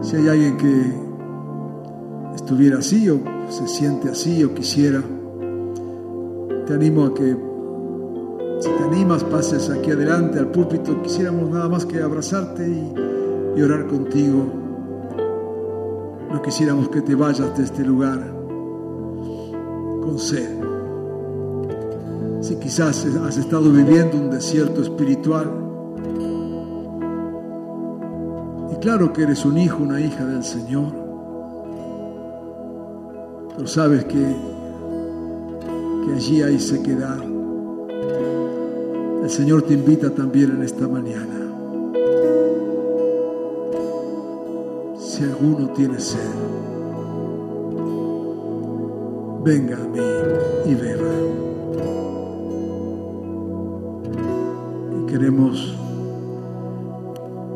Si 0.01 0.15
hay 0.15 0.27
alguien 0.27 0.57
que 0.57 2.35
estuviera 2.35 2.79
así 2.79 3.09
o 3.09 3.19
se 3.49 3.67
siente 3.67 4.09
así 4.09 4.43
o 4.43 4.53
quisiera, 4.53 5.01
te 6.65 6.73
animo 6.73 7.05
a 7.05 7.13
que, 7.13 7.35
si 8.59 8.69
te 8.69 8.83
animas, 8.83 9.23
pases 9.23 9.69
aquí 9.69 9.91
adelante 9.91 10.39
al 10.39 10.51
púlpito. 10.51 11.01
Quisiéramos 11.01 11.49
nada 11.49 11.69
más 11.69 11.85
que 11.85 12.01
abrazarte 12.01 12.67
y, 12.67 13.61
orar 13.61 13.87
contigo. 13.87 14.64
No 16.35 16.41
quisiéramos 16.41 16.89
que 16.89 17.01
te 17.01 17.15
vayas 17.15 17.57
de 17.57 17.63
este 17.63 17.81
lugar 17.81 18.19
con 20.01 20.19
sed. 20.19 20.59
Si 22.41 22.57
quizás 22.57 23.05
has 23.05 23.37
estado 23.37 23.71
viviendo 23.71 24.17
un 24.17 24.29
desierto 24.29 24.81
espiritual, 24.81 25.49
y 28.69 28.75
claro 28.81 29.13
que 29.13 29.23
eres 29.23 29.45
un 29.45 29.57
hijo, 29.57 29.81
una 29.81 30.01
hija 30.01 30.25
del 30.25 30.43
Señor, 30.43 30.91
pero 33.55 33.65
sabes 33.65 34.03
que, 34.03 34.35
que 36.05 36.13
allí 36.13 36.41
hay 36.41 36.59
sequedad. 36.59 37.23
El 39.23 39.29
Señor 39.29 39.61
te 39.61 39.73
invita 39.73 40.09
también 40.09 40.51
en 40.51 40.63
esta 40.63 40.85
mañana. 40.85 41.44
Si 45.15 45.23
alguno 45.23 45.69
tiene 45.69 45.97
sed, 45.97 46.19
venga 49.45 49.77
a 49.77 49.87
mí 49.87 50.01
y 50.65 50.75
beba. 50.75 51.09
Queremos 55.07 55.73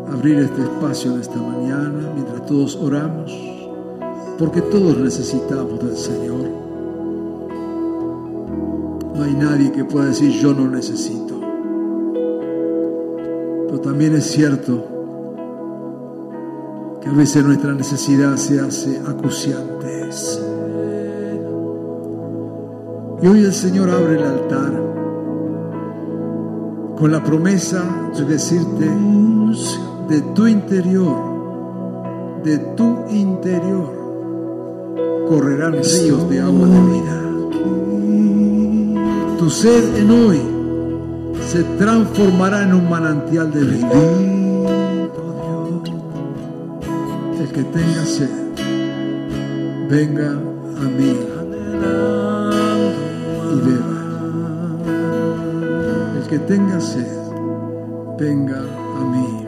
abrir 0.09 0.39
este 0.39 0.61
espacio 0.61 1.15
de 1.15 1.21
esta 1.21 1.35
mañana 1.35 2.13
mientras 2.13 2.45
todos 2.45 2.77
oramos, 2.77 3.37
porque 4.37 4.61
todos 4.61 4.97
necesitamos 4.97 5.83
del 5.83 5.97
Señor. 5.97 6.47
No 9.15 9.21
hay 9.21 9.33
nadie 9.33 9.73
que 9.73 9.83
pueda 9.83 10.05
decir 10.05 10.31
yo 10.31 10.53
no 10.53 10.69
necesito. 10.69 11.37
Pero 13.67 13.81
también 13.81 14.15
es 14.15 14.27
cierto 14.27 14.98
que 17.01 17.09
a 17.09 17.13
veces 17.13 17.43
nuestra 17.43 17.73
necesidad 17.73 18.37
se 18.37 18.59
hace 18.59 19.01
acuciante. 19.07 19.79
Y 23.21 23.27
hoy 23.27 23.43
el 23.43 23.53
Señor 23.53 23.89
abre 23.89 24.15
el 24.15 24.23
altar 24.23 24.71
con 26.97 27.11
la 27.11 27.21
promesa 27.23 27.83
de 28.15 28.25
decirte 28.25 28.89
de 30.09 30.21
tu 30.33 30.47
interior, 30.47 32.41
de 32.43 32.57
tu 32.75 33.05
interior, 33.09 33.93
correrán 35.27 35.73
ríos 35.73 36.29
de 36.29 36.41
agua 36.41 36.67
de 36.67 36.81
vida. 36.93 37.21
Tu 39.37 39.49
sed 39.49 39.97
en 39.97 40.11
hoy 40.11 40.39
se 41.47 41.63
transformará 41.77 42.63
en 42.63 42.73
un 42.73 42.89
manantial 42.89 43.51
de 43.51 43.63
vida. 43.63 44.28
El 47.49 47.55
que 47.55 47.63
tenga 47.63 48.05
sed, 48.05 48.29
venga 49.89 50.29
a 50.29 50.87
mí 50.97 51.17
y 53.53 53.61
beba 53.65 53.99
que 56.29 56.37
tenga 56.37 56.79
sed, 56.79 57.07
venga 58.19 58.59
a 58.59 59.03
mí. 59.11 59.38